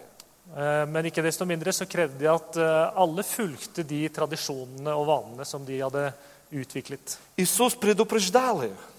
Eh, 0.55 0.85
Men 0.87 1.05
ikke 1.05 1.21
desto 1.21 1.45
mindre 1.45 1.73
så 1.73 1.85
krevde 1.85 2.19
de 2.19 2.31
at 2.31 2.55
eh, 2.55 2.91
alle 2.95 3.23
fulgte 3.23 3.83
de 3.83 4.07
tradisjonene 4.07 4.95
og 4.95 5.07
vanene 5.07 5.45
som 5.45 5.65
de 5.65 5.81
hadde 5.81 6.13
utviklet. 6.51 7.19
Иисус 7.35 7.75
предупреждал 7.75 8.63
их. 8.63 8.90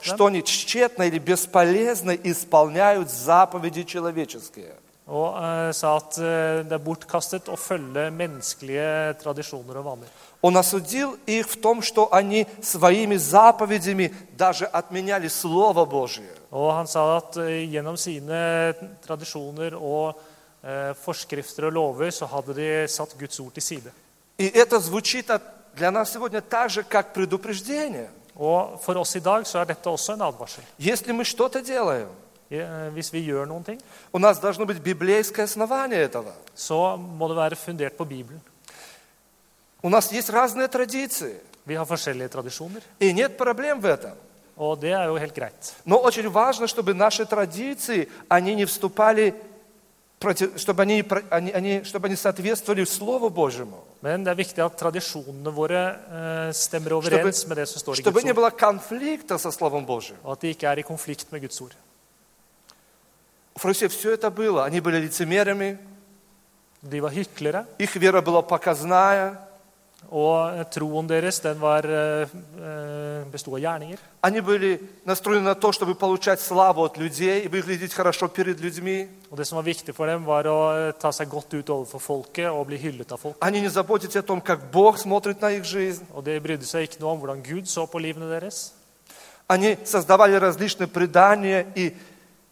Что 0.00 0.26
они 0.26 0.42
тщетно 0.42 1.04
или 1.04 1.18
бесполезно 1.18 2.12
исполняют 2.12 3.10
заповеди 3.10 3.84
человеческие. 3.84 4.74
og 5.06 5.36
eh, 5.36 5.72
sa 5.76 5.96
at 6.00 6.16
eh, 6.16 6.64
det 6.64 6.72
er 6.72 6.84
bortkastet 6.84 7.50
å 7.52 7.58
følge 7.60 8.08
menneskelige 8.10 9.16
tradisjoner 9.20 9.76
og 9.80 9.84
vaner. 9.84 10.08
Он 10.40 10.56
осудил 10.56 11.16
их 11.26 11.48
в 11.48 11.60
том, 11.60 11.82
что 11.82 12.12
они 12.12 12.46
своими 12.62 13.16
заповедями 13.16 14.14
даже 14.36 14.66
отменяли 14.66 15.28
Слово 15.28 15.84
Божие. 15.84 16.34
Og 16.50 16.72
han 16.72 16.86
sa 16.86 17.18
at 17.18 17.36
eh, 17.36 17.64
gjennom 17.68 17.96
sine 17.96 18.74
tradisjoner 19.04 19.76
og 19.76 20.16
eh, 20.62 20.94
forskrifter 21.04 21.68
og 21.68 21.72
lover 21.72 22.10
så 22.10 22.26
hadde 22.26 22.54
de 22.54 22.88
satt 22.88 23.16
Guds 23.18 23.40
ord 23.40 23.52
til 23.52 23.62
side. 23.62 23.92
И 24.38 24.46
это 24.48 24.80
звучит 24.80 25.30
для 25.76 25.90
нас 25.90 26.12
сегодня 26.12 26.40
так 26.40 26.70
же, 26.70 26.82
как 26.82 27.12
предупреждение. 27.12 28.10
Og 28.36 28.80
for 28.82 28.94
oss 28.98 29.14
i 29.16 29.20
dag 29.20 29.46
så 29.46 29.58
er 29.60 29.64
dette 29.64 29.86
også 29.90 30.12
en 30.14 30.20
advarsel. 30.22 30.62
Если 30.78 31.12
мы 31.12 31.24
что-то 31.24 31.60
делаем, 31.62 32.08
Eh, 32.50 32.90
Hvis 32.92 33.10
vi 33.12 33.24
gjør 33.24 33.46
noen 33.46 33.64
ting, 33.64 33.80
у 34.12 34.18
нас 34.18 34.38
должно 34.38 34.64
быть 34.66 34.78
библейское 34.82 35.44
основание 35.44 35.98
этого. 36.08 36.32
så 36.54 36.96
må 36.96 37.26
det 37.28 37.36
være 37.36 37.56
fundert 37.56 37.96
på 37.96 38.04
Bibelen. 38.04 38.40
У 39.82 39.88
нас 39.88 40.12
есть 40.12 40.30
разные 40.30 40.68
традиции, 40.68 41.40
Vi 41.66 41.74
har 41.74 41.84
forskjellige 41.86 42.28
tradisjoner, 42.28 42.82
и 43.00 43.12
нет 43.12 43.36
проблем 43.38 43.80
в 43.80 43.86
этом. 43.86 44.12
og 44.56 44.80
det 44.80 44.92
er 44.92 45.04
jo 45.06 45.16
helt 45.16 45.34
greit. 45.34 45.72
Но 45.86 45.96
очень 45.98 46.28
важно, 46.30 46.66
чтобы 46.66 46.92
наши 46.94 47.24
традиции, 47.24 48.08
они 48.28 48.54
не 48.54 48.66
вступали, 48.66 49.34
против- 50.20 50.58
чтобы 50.60 50.82
они, 50.82 51.02
про- 51.02 51.22
они, 51.30 51.50
они- 51.50 51.82
чтобы 51.84 52.06
они 52.08 52.16
соответствовали 52.16 52.84
Слову 52.84 53.30
Божьему. 53.30 53.82
Men 54.04 54.24
det 54.24 54.34
er 54.34 54.36
viktig 54.36 54.60
at 54.60 54.74
tradisjonene 54.76 55.52
våre 55.54 55.82
eh, 55.88 56.50
stemmer 56.52 56.92
overens 56.98 57.46
med 57.48 57.56
det 57.56 57.64
som 57.70 57.80
står 57.80 57.96
i 57.96 58.02
Чтобы 58.02 58.20
Guds 58.20 58.26
ord, 58.28 60.10
og 60.20 60.32
at 60.34 60.44
de 60.44 60.52
ikke 60.52 60.68
er 60.68 60.82
i 60.82 60.84
konflikt 60.84 61.32
med 61.32 61.40
Guds 61.46 61.60
ord. 61.64 61.72
У 63.54 63.58
фарисеев 63.58 63.92
все 63.92 64.12
это 64.14 64.30
было. 64.30 64.64
Они 64.64 64.80
были 64.80 64.98
лицемерами, 64.98 65.78
их 67.78 67.96
вера 67.96 68.20
была 68.20 68.42
показная, 68.42 69.40
og 70.10 70.70
troen 70.70 71.08
deres 71.08 71.40
den 71.40 71.60
var, 71.60 71.84
eh, 71.84 72.28
eh, 72.58 73.24
bestod 73.32 73.54
av 73.54 73.60
gjerninger. 73.60 73.98
они 74.20 74.40
были 74.40 74.80
настроены 75.04 75.42
на 75.42 75.54
то, 75.54 75.72
чтобы 75.72 75.94
получать 75.94 76.40
славу 76.40 76.84
от 76.84 76.96
людей 76.96 77.42
и 77.44 77.48
выглядеть 77.48 77.92
хорошо 77.92 78.28
перед 78.28 78.60
людьми. 78.60 79.08
Og 79.30 79.36
Det 79.36 79.46
som 79.46 79.56
var 79.56 79.64
viktig 79.64 79.94
for 79.94 80.06
dem, 80.06 80.24
var 80.24 80.44
å 80.44 80.88
eh, 80.88 80.92
ta 80.92 81.10
seg 81.10 81.28
godt 81.28 81.54
ut 81.54 81.70
overfor 81.70 82.00
folket 82.00 82.50
og 82.50 82.66
bli 82.66 82.76
hyllet 82.76 83.12
av 83.12 83.18
folk. 83.18 83.36
Они 83.40 83.60
не 83.60 83.68
заботятся 83.68 84.20
о 84.20 84.22
том, 84.22 84.40
как 84.40 84.70
Бог 84.70 84.98
смотрит 84.98 85.40
на 85.40 85.50
их 85.50 85.64
жизнь. 85.64 86.06
Og 86.14 86.24
De 86.24 86.40
brydde 86.40 86.64
seg 86.64 86.82
ikke 86.82 87.00
noe 87.00 87.12
om 87.12 87.18
hvordan 87.18 87.42
Gud 87.42 87.66
så 87.66 87.86
på 87.86 87.98
livene 87.98 88.28
deres. 88.28 88.72
Они 89.46 89.76
создавали 89.84 90.34
различные 90.36 90.86
предания 90.86 91.66
и, 91.74 91.94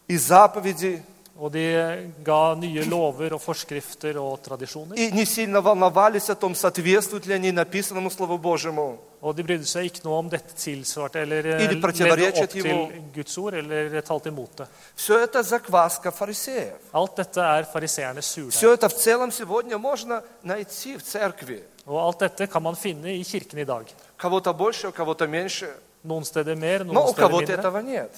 и 0.07 0.17
заповеди, 0.17 1.01
Og 1.35 1.49
de 1.51 2.11
ga 2.23 2.53
nye 2.53 2.83
lover 2.85 3.33
og 3.33 3.41
forskrifter 3.41 4.17
og 4.21 4.39
tradisjoner. 4.43 4.95
и 4.95 5.11
не 5.11 5.25
сильно 5.25 5.61
волновались 5.61 6.29
о 6.29 6.35
том, 6.35 6.53
соответствуют 6.53 7.25
ли 7.25 7.33
они 7.33 7.51
написанному 7.51 8.11
Слову 8.11 8.37
Божьему. 8.37 8.99
Og 9.21 9.35
de 9.35 9.43
brydde 9.43 9.65
seg 9.65 9.85
ikke 9.85 10.03
noe 10.03 10.17
om 10.19 10.29
dette 10.29 10.53
tilsvarte 10.55 11.21
eller 11.21 11.45
eh, 11.45 11.81
противоречат 11.81 12.43
opp 12.43 12.51
til. 12.51 13.01
Guds 13.15 13.37
ord 13.37 13.53
eller 13.53 14.01
talte 14.01 14.29
imot 14.29 14.57
det. 14.57 14.67
Все 14.95 15.23
это 15.23 15.41
закваска 15.43 16.11
фарисеев. 16.11 16.77
Alt 16.93 17.15
dette 17.17 17.41
er 17.41 17.63
fariseernes 17.63 18.25
surdeig. 18.25 18.51
Все 18.51 18.73
это 18.73 18.89
в 18.89 18.93
целом 18.95 19.31
сегодня 19.31 19.77
можно 19.77 20.21
найти 20.43 20.97
в 20.97 21.03
церкви. 21.03 21.63
Og 21.87 21.99
alt 21.99 22.19
dette 22.19 22.47
kan 22.47 22.61
man 22.61 22.75
finne 22.75 23.15
i 23.15 23.23
kirken 23.23 23.59
i 23.59 23.65
dag. 23.65 23.85
Кого-то 24.17 24.53
больше, 24.53 24.87
у 24.89 24.91
кого-то 24.91 25.25
меньше. 25.27 25.73
Noen 26.05 26.25
steder 26.25 26.55
mer, 26.55 26.83
Но 26.83 26.93
noen 26.93 27.09
у 27.09 27.13
steder 27.13 27.27
кого-то 27.27 27.51
mindre. 27.51 27.59
этого 27.59 27.77
нет. 27.79 28.11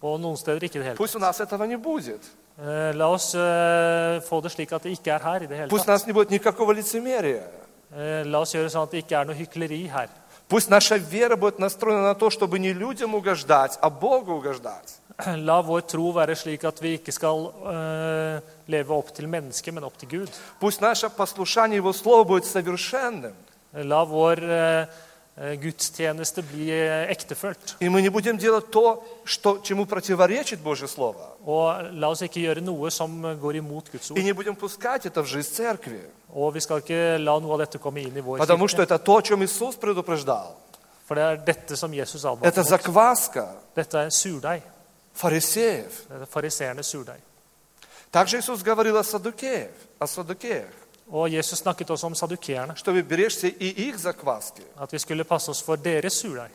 Og 0.00 0.20
noen 0.20 0.36
steder 0.36 0.62
ikke 0.62 0.78
det 0.78 0.84
hele 0.84 0.96
Пусть 0.96 1.16
у 1.16 1.18
нас 1.18 1.40
этого 1.40 1.64
не 1.64 1.76
будет. 1.76 2.20
Eh, 2.59 2.91
La 2.93 3.07
oss 3.07 3.33
eh, 3.35 4.19
få 4.27 4.41
det 4.43 4.51
slik 4.51 4.73
at 4.75 4.83
det 4.83 4.91
ikke 4.97 5.13
er 5.15 5.23
her 5.23 5.43
i 5.43 5.47
det 5.47 5.57
hele 5.57 5.69
Пусть 5.69 5.83
у 5.83 5.87
tatt. 5.87 6.01
нас 6.01 6.07
не 6.07 6.13
будет 6.13 6.29
никакого 6.29 6.73
лицемерия. 6.73 7.47
Eh, 7.95 8.23
La 8.25 8.39
oss 8.39 8.53
gjøre 8.53 8.69
sånn 8.69 8.83
at 8.83 8.91
det 8.91 9.05
ikke 9.05 9.15
er 9.15 9.25
noe 9.25 9.35
hykleri 9.35 9.87
her. 9.87 10.09
Пусть 10.49 10.69
наша 10.69 10.97
вера 10.97 11.35
будет 11.35 11.59
настроена 11.59 12.01
на 12.01 12.15
то, 12.15 12.29
чтобы 12.31 12.57
не 12.59 12.73
людям 12.73 13.13
угождать, 13.15 13.77
а 13.81 13.89
Богу 13.89 14.33
угождать. 14.33 14.99
La 15.25 15.61
vår 15.61 15.81
tro 15.81 16.11
være 16.15 16.35
slik 16.35 16.63
at 16.63 16.79
vi 16.81 16.93
ikke 16.97 17.11
skal 17.11 17.49
eh, 17.67 18.39
leve 18.71 18.95
opp 18.95 19.11
til 19.13 19.27
mennesket, 19.27 19.73
men 19.73 19.83
opp 19.83 19.97
til 19.97 20.09
Gud. 20.09 20.29
Пусть 20.59 20.81
наше 20.81 21.09
послушание 21.09 21.77
Его 21.77 21.93
Слову 21.93 22.25
будет 22.25 22.45
совершенным. 22.45 23.35
La 23.73 24.03
vår 24.03 24.37
eh, 24.39 24.49
eh, 24.49 24.85
Gudstjeneste 25.36 26.42
bli 26.42 26.70
eh, 26.70 27.10
ektefølt. 27.10 27.76
И 27.80 27.88
мы 27.88 28.02
не 28.02 28.08
будем 28.08 28.38
делать 28.38 28.70
то, 28.70 29.04
что, 29.24 29.58
чему 29.58 29.84
противоречит 29.86 30.60
Божье 30.60 30.86
Слово. 30.88 31.36
Og 31.44 31.90
la 31.92 32.08
oss 32.08 32.22
ikke 32.22 32.40
gjøre 32.40 32.60
noe 32.62 32.90
som 32.90 33.10
går 33.40 33.56
imot 33.56 33.90
Guds 33.90 34.10
И 34.10 34.12
ord. 34.12 34.22
не 34.22 34.32
будем 34.32 34.54
пускать 34.56 35.06
это 35.06 35.22
в 35.22 35.26
жизнь 35.26 35.50
церкви. 35.52 36.00
Og 36.34 36.54
vi 36.54 36.60
skal 36.60 36.78
ikke 36.78 37.18
la 37.18 37.38
noe 37.40 37.52
av 37.52 37.58
dette 37.66 37.78
komme 37.78 38.00
inn 38.02 38.16
i 38.16 38.20
vår 38.20 38.38
Потому 38.38 38.68
что 38.68 38.82
это 38.82 38.98
то, 38.98 39.16
о 39.16 39.22
чем 39.22 39.42
Иисус 39.44 39.74
предупреждал. 39.76 40.56
For 41.08 41.16
det 41.16 41.22
er 41.24 41.36
dette 41.44 41.76
som 41.76 41.92
Jesus 41.92 42.24
advarte 42.24 42.46
Это 42.48 42.62
закваска 42.62 43.56
Dette 43.74 43.98
er 43.98 44.10
surdeig. 44.10 44.62
фарисеев. 45.14 46.06
Det 46.08 46.22
er 46.22 46.26
fariseernes 46.26 46.86
surdeig. 46.86 47.20
Также 48.12 48.38
Иисус 48.38 48.62
говорил 48.62 48.96
о 48.96 49.02
садукеях, 49.04 49.70
о 49.98 50.06
садукеях, 50.06 50.70
Og 51.11 51.33
Jesus 51.33 51.59
snakket 51.59 51.89
også 51.89 52.05
om 52.05 52.15
sadukeerne. 52.15 52.75
чтобы 52.75 53.01
беречься 53.03 53.47
и 53.47 53.89
их 53.89 53.97
закваски. 53.97 54.61
At 54.77 54.93
vi 54.93 54.99
skulle 54.99 55.23
passe 55.23 55.51
oss 55.51 55.61
for 55.63 55.75
deres 55.75 56.13
surdeig. 56.13 56.51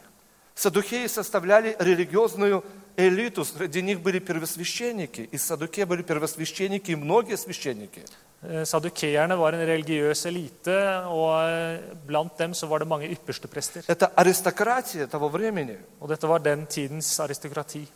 Садукеи 0.55 1.07
составляли 1.09 1.77
религиозную 1.81 2.62
элиту, 2.97 3.45
среди 3.45 3.83
них 3.83 4.01
были 4.01 4.21
первосвященники. 4.21 5.23
Из 5.33 5.43
Садукея 5.43 5.87
были 5.87 6.03
первосвященники 6.03 6.93
и 6.93 6.97
многие 6.97 7.37
священники. 7.37 8.05
Eh, 8.43 8.64
Sadukeerne 8.64 9.37
var 9.37 9.53
en 9.55 9.67
religiøs 9.67 10.27
elite, 10.27 10.77
og 11.07 11.49
eh, 11.49 11.81
blant 12.07 12.38
dem 12.38 12.55
så 12.55 12.67
var 12.67 12.79
det 12.79 12.88
mange 12.88 13.09
yppersteprester. 13.09 13.83
Это 13.88 14.11
аристократия 14.17 15.07
того 15.07 15.29
времени. 15.29 15.77
Og 16.01 16.09
dette 16.09 16.29
var 16.29 16.38
den 16.38 16.67
tidens 16.67 17.21
aristokrati. 17.21 17.88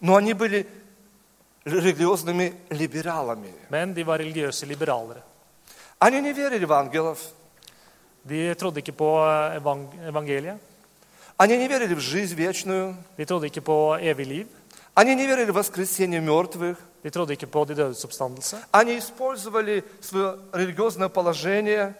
Но 0.00 0.16
они 0.16 0.34
были 0.34 0.66
религиозными 1.64 2.52
либералами. 2.70 3.52
Men 3.70 3.94
de 3.94 4.06
var 4.06 4.18
religiøse 4.18 4.66
liberalere. 4.66 5.22
Они 6.03 6.19
не 6.19 6.33
верили 6.33 6.65
в 6.65 6.73
ангелов, 6.73 7.17
De 8.27 8.53
trodde 8.55 8.81
ikke 8.81 8.91
på 8.91 9.23
evang- 9.55 9.87
evangeliet. 10.09 10.57
они 11.37 11.57
не 11.57 11.67
верили 11.69 11.93
в 11.93 11.99
жизнь 11.99 12.35
вечную, 12.35 12.95
De 13.17 13.25
trodde 13.25 13.45
ikke 13.49 13.61
på 13.61 13.97
evig 14.01 14.27
liv. 14.27 14.47
они 14.95 15.15
не 15.15 15.25
верили 15.27 15.49
в 15.51 15.53
воскресение 15.55 16.19
мертвых. 16.19 16.75
De 17.03 17.09
trodde 17.09 17.31
ikke 17.37 17.47
på 17.47 17.63
de 17.65 17.73
dødes 17.75 18.03
oppstandelse. 18.03 18.57
Они 18.73 18.97
использовали 18.97 19.83
свое 20.01 20.37
религиозное 20.51 21.07
положение 21.07 21.95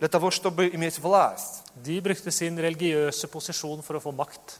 для 0.00 0.08
того, 0.08 0.30
чтобы 0.32 0.68
иметь 0.74 0.98
власть. 0.98 1.62
De 1.76 2.00
brukte 2.00 2.30
sin 2.32 2.56
religiøse 2.58 3.28
posisjon 3.28 3.80
for 3.82 3.94
å 3.96 4.00
få 4.00 4.12
makt 4.12 4.58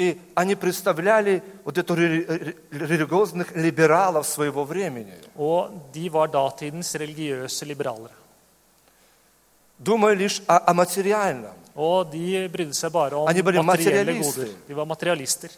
и 0.00 0.18
они 0.34 0.54
представляли 0.54 1.42
вот 1.62 1.76
эту 1.76 1.94
религиозных 1.94 3.54
либералов 3.54 4.26
своего 4.26 4.64
времени. 4.64 5.12
Думая 9.78 10.14
лишь 10.14 10.42
о, 10.46 10.70
о 10.70 10.72
материальном. 10.72 11.52
Они 13.28 13.42
были 13.42 13.58
материалисты. 13.60 14.40
материалисты. 14.40 15.50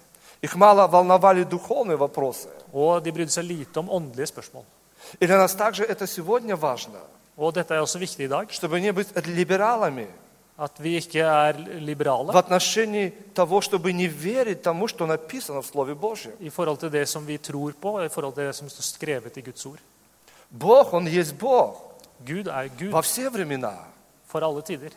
Их 0.43 0.57
мало 0.57 0.89
волновали 0.89 1.45
духовные 1.45 1.97
вопросы. 1.97 2.49
И 5.21 5.27
для 5.27 5.39
нас 5.39 5.55
также 5.55 5.85
это 5.85 6.09
сегодня 6.09 6.57
важно. 6.57 6.99
Чтобы 8.51 8.81
не 8.81 8.93
быть 8.93 9.09
либералами. 9.27 10.09
at 10.60 10.72
vi 10.84 10.96
ikke 10.96 11.20
er 11.20 11.54
в 11.54 11.80
liberale 11.80 12.32
отношении 12.34 13.14
того, 13.36 13.62
чтобы 13.62 13.94
не 13.94 14.08
верить 14.08 14.62
тому, 14.64 14.88
что 14.88 15.06
написано 15.06 15.62
в 15.62 15.66
Слове 15.68 15.94
Божьем. 15.96 16.32
i 16.40 16.50
forhold 16.50 16.80
til 16.80 16.92
det 16.92 17.08
som 17.08 17.28
vi 17.28 17.38
tror 17.38 17.72
på, 17.82 18.02
i 18.04 18.10
forhold 18.10 18.34
til 18.34 18.44
det 18.44 18.56
som 18.56 18.70
står 18.70 18.82
skrevet 18.82 19.38
i 19.38 19.42
Guds 19.42 19.66
ord. 19.66 19.80
Бог, 20.50 20.94
Он 20.94 21.08
есть 21.08 21.36
Бог 21.36 21.76
Gud 22.26 22.48
er 22.48 22.68
Gud 22.80 22.90
во 22.92 23.02
все 23.02 23.30
времена. 23.30 23.74
for 24.28 24.40
alle 24.44 24.62
tider. 24.62 24.92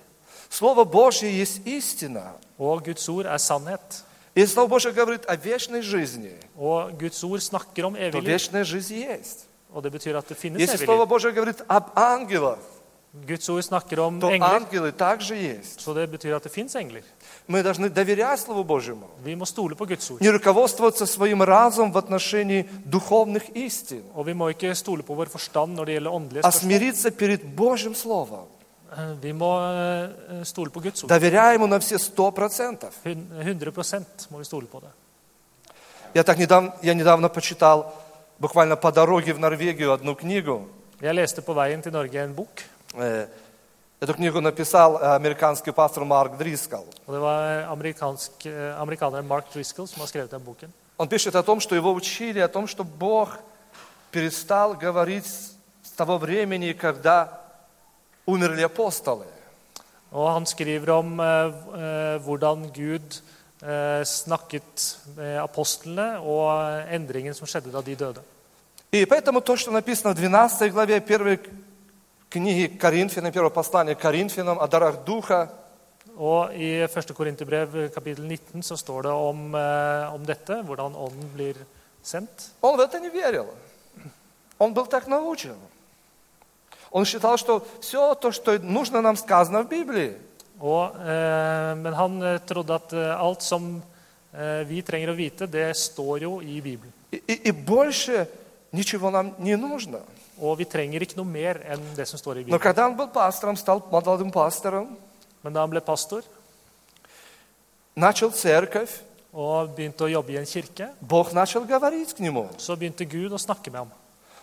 Слово 0.49 0.85
Божье 0.85 1.31
есть 1.31 1.61
истина. 1.67 2.33
Og 2.59 2.83
Guds 2.83 3.09
ord 3.09 3.27
er 3.27 3.37
sannhet. 3.39 4.05
И 4.35 4.47
Слово 4.47 4.69
Божье 4.69 4.93
говорит 4.93 5.25
о 5.27 5.37
вечной 5.37 5.83
жизни, 5.83 6.33
Og 6.57 6.91
Guds 6.99 7.23
ord 7.25 7.41
snakker 7.41 7.85
om 7.85 7.95
то 7.95 8.01
evig 8.01 8.15
liv. 8.23 8.27
вечная 8.29 8.65
жизнь 8.65 8.95
есть. 8.95 9.47
Og 9.73 9.83
det 9.85 9.93
betyr 9.93 10.17
at 10.17 10.29
det 10.29 10.37
finnes 10.37 10.59
Если 10.61 10.77
evig 10.77 10.85
Слово 10.87 11.05
liv. 11.05 11.09
Божье 11.09 11.33
говорит 11.33 11.61
об 11.69 11.85
ангелах, 11.97 12.59
Guds 13.28 13.50
ord 13.50 13.64
snakker 13.64 14.00
om 14.00 14.20
то 14.20 14.30
engler, 14.30 14.60
ангелы 14.60 14.92
также 14.92 15.36
есть. 15.36 15.80
så 15.82 15.94
det 15.94 16.10
betyr 16.12 16.36
at 16.36 16.44
det 16.44 16.76
engler. 16.76 17.02
Мы 17.48 17.64
должны 17.64 17.90
доверять 17.90 18.40
Слову 18.40 18.64
Божьему, 18.64 19.10
Vi 19.24 19.36
må 19.36 19.46
stole 19.46 19.76
på 19.76 19.86
Guds 19.86 20.12
ord. 20.12 20.22
не 20.22 20.30
руководствоваться 20.30 21.06
своим 21.06 21.42
разумом 21.44 21.92
в 21.92 21.98
отношении 21.98 22.68
духовных 22.86 23.50
истин, 23.56 24.04
Og 24.16 24.26
vi 24.28 24.34
må 24.34 24.50
ikke 24.50 24.72
stole 24.76 25.02
på 25.04 25.14
vår 25.16 25.26
forstand 25.30 25.76
når 25.76 25.86
det 25.86 25.94
gjelder 25.94 26.12
åndelige 26.12 26.42
а 26.44 26.52
смириться 26.52 27.12
перед 27.12 27.44
Божьим 27.56 27.96
Словом. 27.96 28.48
eh, 28.98 29.16
vi 29.22 29.32
må 29.34 29.60
stole 30.44 30.70
på 30.70 30.80
Guds 30.82 31.04
ord. 31.04 31.10
Доверяй 31.10 31.56
ему 31.56 31.68
на 31.68 31.80
все 31.80 31.98
сто 32.00 32.32
процентов. 32.32 32.94
Hun- 33.06 33.28
100 33.42 34.28
må 34.32 34.38
vi 34.40 34.44
stole 34.44 34.68
på 34.68 34.80
det. 34.82 34.92
Я 36.14 36.24
так 36.24 36.38
недавно, 36.38 36.74
я 36.82 36.94
недавно 36.94 37.30
почитал, 37.30 37.94
буквально 38.40 38.76
по 38.76 38.92
дороге 38.92 39.34
в 39.34 39.40
Норвегию, 39.40 39.92
одну 39.94 40.16
книгу. 40.16 40.68
Jeg 41.02 41.14
leste 41.16 41.42
på 41.42 41.54
veien 41.54 41.82
til 41.82 41.92
Norge 41.92 42.24
en 42.24 42.34
bok, 42.36 42.48
Э, 42.60 42.75
Эту 44.00 44.14
книгу 44.14 44.42
написал 44.42 44.98
э, 44.98 45.16
американский 45.16 45.72
пастор 45.72 46.04
Марк 46.06 46.38
Дрискал. 46.38 46.86
skrevet 50.06 50.32
den 50.32 50.44
boken. 50.44 50.70
Он 50.98 51.08
пишет 51.10 51.36
о 51.36 51.44
том, 51.44 51.60
что 51.60 51.76
его 51.76 51.94
учили, 51.94 52.40
о 52.40 52.48
том, 52.48 52.68
что 52.68 52.84
Бог 52.84 53.38
перестал 54.12 54.76
говорить 54.76 55.26
с 55.26 55.92
того 55.96 56.18
времени, 56.18 56.74
когда 56.74 57.42
умерли 58.26 58.62
апостолы. 58.62 59.26
Og 60.12 60.32
han 60.32 60.46
skriver 60.46 60.90
om 60.90 61.20
eh, 61.20 62.20
hvordan 62.24 62.72
Gud 62.72 63.22
eh, 63.62 64.06
snakket 64.06 64.98
med 65.16 65.40
apostlene, 65.40 66.20
og 66.20 66.84
endringen 66.94 67.34
som 67.34 67.48
skjedde 67.48 67.72
da 67.72 67.82
de 67.82 67.96
døde. 67.96 68.22
И 68.92 69.06
поэтому 69.06 69.42
то, 69.42 69.58
что 69.58 69.72
написано 69.72 70.14
в 70.14 70.16
12 70.16 70.72
главе 70.72 71.02
первой 71.02 71.40
книги 72.36 72.68
Коринфянам, 72.68 73.32
первого 73.32 73.50
послания 73.50 73.96
к 73.96 74.00
Коринфянам 74.02 74.60
о 74.60 74.68
дарах 74.68 75.04
Духа, 75.06 75.50
Og 76.18 76.54
I 76.56 76.88
1. 76.88 77.14
Korinterbrev 77.14 77.90
kapittel 77.94 78.24
19 78.28 78.64
så 78.64 78.78
står 78.78 79.02
det 79.04 79.12
om, 79.12 79.56
eh, 79.56 80.14
om 80.14 80.26
dette, 80.26 80.62
hvordan 80.64 80.96
ånden 80.96 81.30
blir 81.36 81.56
sendt. 82.04 82.52
он 82.62 82.78
в 82.78 82.80
это 82.80 83.00
не 83.00 83.10
верил. 83.10 83.48
Он 84.58 84.74
был 84.74 84.86
так 84.86 85.08
научен. 85.08 85.56
Он 86.92 87.04
считал, 87.06 87.38
что 87.38 87.66
все 87.82 88.16
то, 88.16 88.32
что 88.32 88.58
нужно 88.60 89.02
нам 89.02 89.18
сказано 89.18 89.64
в 89.64 89.68
Библии. 89.70 90.14
Og, 90.60 90.92
eh, 91.06 91.76
men 91.76 91.94
han 91.94 92.22
eh, 92.22 92.40
trodde 92.48 92.74
at 92.76 92.94
eh, 92.94 93.20
alt 93.20 93.42
som 93.44 93.82
eh, 94.34 94.64
vi 94.68 94.82
trenger 94.82 95.10
å 95.10 95.16
vite, 95.16 95.48
det 95.48 95.76
står 95.76 96.22
jo 96.22 96.40
i 96.42 96.62
Bibelen. 96.62 96.94
И, 97.12 97.18
и- 97.28 97.42
и 97.50 97.52
больше 97.52 98.28
ничего 98.72 99.10
нам 99.12 99.34
не 99.40 99.58
нужно. 99.58 100.00
Og 100.41 100.59
vi 100.59 100.65
trenger 100.65 101.03
ikke 101.03 101.17
noe 101.17 101.27
mer 101.29 101.61
enn 101.69 101.83
det 101.97 102.09
som 102.09 102.19
står 102.19 102.37
i 102.37 102.41
Но 102.41 102.45
Bibelen. 102.45 102.61
когда 102.61 102.87
он 102.87 102.97
был 102.97 103.09
пастором, 103.09 103.57
стал 103.57 103.83
молодым 103.91 104.31
пастором, 104.31 104.97
Men 105.43 105.53
da 105.53 105.61
han 105.61 105.71
ble 105.71 105.81
pastor 105.81 106.23
начал 107.97 108.31
церковь, 108.31 109.01
og 109.33 109.71
begynte 109.77 110.05
å 110.05 110.11
jobbe 110.11 110.33
i 110.33 110.37
en 110.37 110.47
kirke, 110.47 110.91
Бог 111.01 111.33
начал 111.33 111.65
говорить 111.65 112.15
к 112.15 112.19
нему. 112.19 112.49
så 112.59 112.77
begynte 112.77 113.05
Gud 113.05 113.33
å 113.33 113.39
snakke 113.39 113.71
med 113.71 113.81
ham. 113.81 113.91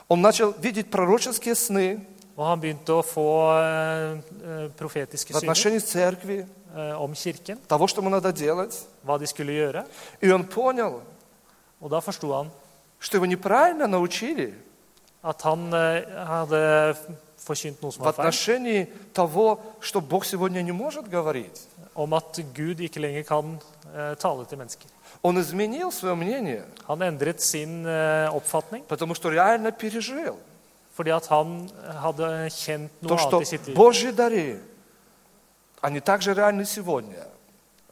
Он 0.07 0.21
начал 0.21 0.53
видеть 0.59 0.89
пророческие 0.89 1.55
сны 1.55 2.05
Og 2.37 2.45
han 2.45 2.59
begynte 2.59 2.93
å 2.93 3.01
få 3.01 3.49
eh, 3.57 4.19
eh, 4.45 4.69
profetiske 4.77 5.33
в 5.33 5.37
syner 5.37 5.49
отношении 5.49 5.79
церкви, 5.79 6.45
eh, 6.75 7.01
om 7.01 7.13
kirken, 7.15 7.57
того, 7.67 7.87
что 7.87 8.01
ему 8.01 8.09
надо 8.09 8.31
делать. 8.31 8.85
hva 9.03 9.17
de 9.17 9.25
skulle 9.25 9.51
gjøre. 9.51 9.85
И 10.21 10.29
он 10.29 10.45
понял, 10.45 11.01
Og 11.81 11.89
da 11.89 11.99
forsto 11.99 12.31
han 12.33 12.51
что 12.99 13.17
его 13.17 13.25
неправильно 13.25 13.87
научили 13.87 14.53
at 15.23 15.41
han 15.41 15.73
eh, 15.73 16.03
hadde 16.27 16.95
forkynt 17.37 17.81
noe 17.81 17.91
som 17.91 18.01
в 18.01 18.05
var 18.05 18.13
feil, 18.13 18.27
отношении 18.27 18.87
того, 19.13 19.59
что 19.79 20.01
Бог 20.01 20.25
сегодня 20.25 20.61
не 20.61 20.71
может 20.71 21.09
говорить. 21.09 21.67
om 21.95 22.13
at 22.13 22.39
Gud 22.53 22.79
ikke 22.79 22.99
lenger 22.99 23.23
kan 23.23 23.59
eh, 23.95 24.15
tale 24.15 24.45
til 24.45 24.57
mennesker. 24.57 24.87
Он 25.23 25.39
изменил 25.39 25.91
свое 25.91 26.15
мнение, 26.15 26.63
Han 26.87 27.01
endret 27.01 27.41
sin 27.41 27.85
eh, 27.85 28.29
oppfatning 28.31 28.83
потому 28.87 29.15
что 29.15 29.29
реально 29.29 29.71
пережил 29.71 30.37
fordi 30.93 31.09
at 31.11 31.27
han 31.27 31.69
hadde 32.01 32.49
kjent 32.49 32.89
то, 33.01 33.07
noe 33.07 33.17
что 33.17 33.37
annet 33.37 33.41
i 33.41 33.45
sitt 33.45 33.67
liv. 33.67 33.75
Божьи 33.75 34.11
дары, 34.11 34.59
они 35.81 35.99
также 35.99 36.33
реальны 36.33 36.65
сегодня, 36.65 37.27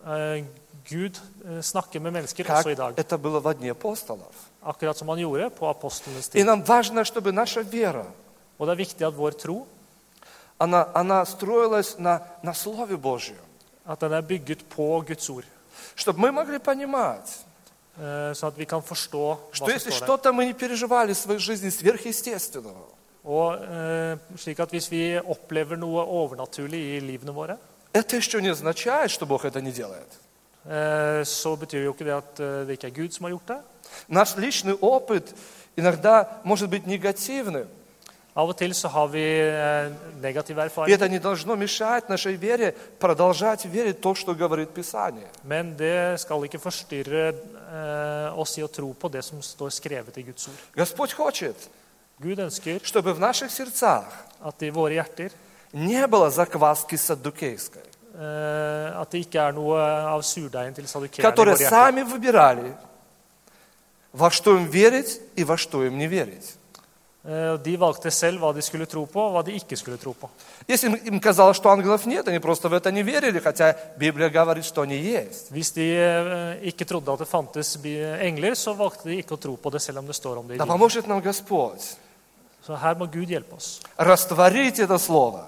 Eh, 0.05 0.43
Gud 0.89 1.21
eh, 1.45 1.61
snakker 1.61 1.99
med 1.99 2.11
mennesker 2.11 2.43
как 2.43 2.57
også 2.57 2.69
i 2.69 2.75
dag, 2.75 2.93
это 2.97 3.17
было 3.17 3.39
во 3.39 3.53
дне 3.53 3.71
апостолов. 3.71 4.35
Akkurat 4.62 4.96
som 4.96 5.08
han 5.08 5.18
gjorde 5.18 5.50
på 5.50 5.68
apostlenes 5.68 6.28
И 6.28 6.32
tid. 6.32 6.46
нам 6.46 6.62
важно, 6.62 7.04
чтобы 7.04 7.32
наша 7.32 7.60
вера, 7.62 8.06
Og 8.58 8.66
det 8.66 8.72
er 8.72 8.76
viktig 8.84 9.06
at 9.06 9.14
vår 9.16 9.32
tro 9.32 9.66
она, 10.58 10.86
она 10.94 11.24
строилась 11.24 11.98
на, 11.98 12.20
на 12.42 12.52
Слове 12.54 12.96
Божьем. 12.96 13.36
at 13.86 14.00
den 14.00 14.12
er 14.12 14.20
bygget 14.22 14.68
på 14.68 15.00
Guds 15.06 15.30
ord, 15.30 15.44
Чтобы 15.96 16.20
мы 16.20 16.30
могли 16.32 16.58
понимать, 16.58 17.40
eh, 17.98 18.32
sånn 18.34 18.48
at 18.48 18.56
vi 18.58 18.66
kan 18.66 18.82
forstå 18.82 19.38
что 19.52 19.70
если 19.70 19.90
что-то 19.90 20.32
мы 20.32 20.44
не 20.44 20.52
переживали 20.52 21.12
в 21.14 21.18
своей 21.18 21.40
жизни 21.40 21.70
сверхъестественного, 21.70 22.84
Og 23.24 23.54
eh, 23.54 24.16
slik 24.36 24.60
at 24.60 24.70
hvis 24.70 24.90
vi 24.90 25.18
opplever 25.20 25.76
noe 25.76 26.00
overnaturlig 26.04 26.96
i 26.96 27.00
livene 27.00 27.32
våre, 27.32 27.56
это 27.92 28.16
еще 28.16 28.40
не 28.42 28.48
означает, 28.48 29.10
что 29.10 29.26
Бог 29.26 29.44
это 29.44 29.60
не 29.60 29.72
делает. 29.72 30.08
eh, 30.64 31.24
så 31.24 31.56
betyr 31.56 31.84
jo 31.84 31.92
ikke 31.92 32.04
det 32.04 32.12
at 32.14 32.40
eh, 32.40 32.66
det 32.66 32.70
ikke 32.78 32.86
er 32.86 32.90
Gud 33.02 33.12
som 33.12 33.24
har 33.24 33.30
gjort 33.30 33.46
det. 33.48 33.60
Наш 34.08 34.36
личный 34.36 34.74
опыт 34.74 35.34
иногда 35.76 36.40
может 36.44 36.68
быть 36.68 36.86
негативным. 36.86 37.68
Av 38.30 38.46
og 38.46 38.54
til 38.54 38.70
så 38.78 38.88
har 38.88 39.08
vi 39.10 39.22
eh, 39.42 39.90
negative 40.22 40.62
erfaringer, 40.62 41.02
men 45.42 45.72
det 45.78 46.20
skal 46.22 46.46
ikke 46.46 46.60
forstyrre 46.62 47.24
eh, 47.32 48.38
oss 48.38 48.54
i 48.58 48.62
å 48.62 48.70
tro 48.70 48.92
på 48.94 49.10
det 49.10 49.24
som 49.26 49.42
står 49.42 49.74
skrevet 49.74 50.20
i 50.22 50.22
Guds 50.28 50.46
ord. 50.46 50.60
Господь 50.78 51.12
хочет, 51.12 51.68
Gud 52.22 52.38
ønsker 52.38 52.80
чтобы 52.84 53.14
в 53.14 53.20
наших 53.20 53.50
сердцах 53.50 54.06
at 54.40 54.62
i 54.62 54.70
våre 54.70 54.94
hjerter 54.94 55.34
не 55.72 56.06
было 56.06 56.30
закваски 56.30 56.94
саддукейской, 56.96 57.82
eh, 58.14 59.00
at 59.00 59.10
det 59.10 59.26
ikke 59.26 59.42
er 59.42 59.52
noe 59.58 59.80
av 60.14 60.22
surdeigen 60.22 60.74
til 60.74 60.86
sadukeerne 60.86 61.34
i 61.34 61.34
våre 61.34 61.58
hjerter. 61.58 62.89
сами 64.13 64.13
выбирали, 64.13 64.13
во 64.13 64.29
что 64.31 64.57
им 64.57 64.65
верить 64.65 65.21
и 65.35 65.43
во 65.43 65.57
что 65.57 65.83
им 65.85 65.97
не 65.97 66.07
верить. 66.07 66.55
Eh, 67.27 67.53
og 67.53 67.63
De 67.63 67.75
valgte 67.75 68.11
selv 68.11 68.39
hva 68.39 68.53
de 68.53 68.61
skulle 68.61 68.85
tro 68.85 69.05
på, 69.07 69.19
og 69.19 69.33
hva 69.33 69.43
de 69.43 69.51
ikke 69.51 69.75
skulle 69.75 69.97
tro 69.97 70.13
på. 70.13 70.29
Если 70.67 70.87
им- 70.89 70.95
им 71.15 71.19
казалось, 71.19 71.57
что 71.57 71.69
ангелов 71.69 72.05
нет, 72.05 72.27
они 72.27 72.37
просто 72.39 72.69
в 72.69 72.73
это 72.73 72.91
не 72.91 73.01
верили, 73.03 73.39
хотя 73.39 73.75
Библия 73.97 74.29
говорит, 74.29 74.63
что 74.63 74.81
они 74.83 74.95
есть. 74.95 75.49
Hvis 75.51 75.71
de 75.73 75.81
eh, 75.81 76.59
ikke 76.71 76.85
trodde 76.85 77.11
at 77.11 77.19
det 77.19 77.27
fantes 77.27 77.77
bi- 77.77 77.97
engler, 78.21 78.53
så 78.55 78.73
valgte 78.75 79.09
de 79.09 79.17
ikke 79.23 79.33
å 79.33 79.37
tro 79.41 79.57
på 79.57 79.71
det, 79.71 79.81
selv 79.81 79.97
om 79.99 80.05
det 80.07 80.15
står 80.15 80.37
om 80.37 80.47
det 80.47 80.55
i 80.55 80.57
Да 80.59 80.65
Bibelen. 80.65 80.77
поможет 80.79 81.07
нам 81.07 81.21
Господь 81.21 81.81
Så 82.65 82.75
her 82.75 82.95
må 82.95 83.05
Gud 83.11 83.27
hjelpe 83.29 83.55
oss 83.55 83.81
растворить 83.97 84.79
это 84.79 84.97
слово 84.99 85.45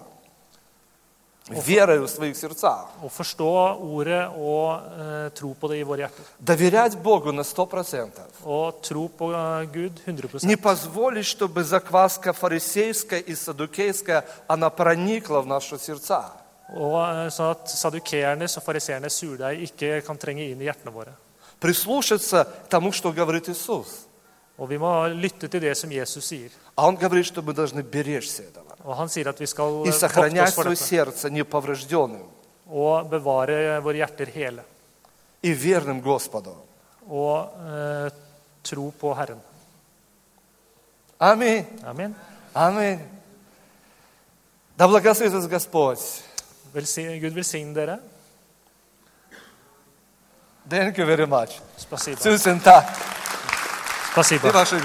верой 1.49 1.99
в 1.99 2.09
своих 2.09 2.37
сердцах, 2.37 2.89
å 3.03 3.09
forstå 3.11 3.49
ordet 3.83 4.29
og 4.39 4.79
eh, 4.79 5.31
tro 5.35 5.55
på 5.59 5.69
det 5.69 5.81
i 5.81 5.83
våre 5.83 6.07
hjerter. 6.07 6.25
доверять 6.39 6.97
Богу 6.97 7.33
на 7.33 7.45
сто 7.45 7.67
процентов. 7.67 8.27
Og 8.45 8.81
tro 8.83 9.09
på 9.09 9.33
eh, 9.33 9.67
Gud 9.73 10.01
100 10.07 10.47
Не 10.47 10.57
позволить, 10.57 11.27
чтобы 11.27 11.65
закваска 11.65 12.33
фарисейская 12.33 13.21
и 13.21 13.35
садукейская, 13.35 14.25
она 14.47 14.71
проникла 14.71 15.41
в 15.41 15.47
наши 15.47 15.79
сердца. 15.79 16.33
Og 16.75 16.97
eh, 16.97 17.31
Sånn 17.31 17.51
at 17.51 17.69
sadukeernes 17.69 18.57
og 18.57 18.63
fariseernes 18.65 19.19
surdeig 19.19 19.67
ikke 19.67 20.01
kan 20.07 20.17
trenge 20.17 20.47
inn 20.49 20.61
i 20.61 20.65
hjertene 20.65 20.93
våre. 20.95 21.13
Прислушаться 21.61 22.45
к 22.45 22.69
тому, 22.69 22.93
что 22.93 23.13
говорит 23.13 23.49
Иисус. 23.49 24.07
Og 24.59 24.69
vi 24.71 24.79
må 24.79 25.09
lytte 25.09 25.49
til 25.49 25.61
det 25.61 25.77
som 25.77 25.91
Jesus 25.91 26.25
sier. 26.25 26.51
А 26.77 26.87
Он 26.87 26.97
говорит, 26.97 27.27
что 27.27 27.43
мы 27.43 27.53
должны 27.53 27.83
беречься 27.83 28.43
этого. 28.43 28.72
Og 28.84 28.96
Han 28.96 29.10
sier 29.10 29.28
at 29.30 29.40
vi 29.40 29.48
skal 29.48 29.66
И 29.86 29.90
eh, 29.90 29.92
vokte 29.92 30.00
сохранять 30.00 30.50
oss 30.50 30.56
for 30.56 30.64
свое 30.64 30.76
dette 30.76 30.88
сердце 30.88 31.30
неповрежденным 31.30 32.28
og 32.68 33.10
bevare 33.10 33.80
våre 33.80 33.98
hjerter 33.98 34.28
hele. 34.28 34.64
и 35.42 35.54
верным 35.54 36.02
Господу. 36.02 36.56
Og 37.10 37.54
eh, 37.70 38.12
tro 38.64 38.92
på 38.92 39.14
Herren. 39.14 39.42
Аминь. 41.20 41.66
Amen. 41.84 42.16
Аминь. 42.54 43.00
Да 44.78 44.88
благословит 44.88 45.34
вас 45.34 45.48
Господь. 45.48 46.00
Velsign, 46.74 47.20
Gud 47.20 47.34
velsigne 47.34 47.74
dere. 47.74 48.00
Thank 50.70 50.98
you 50.98 51.06
very 51.06 51.26
much. 51.26 51.62
Spasiba. 51.78 52.22
Tusen 52.22 52.60
tack. 52.60 52.86
Spasiba. 54.12 54.48
И 54.48 54.52
вашей 54.52 54.80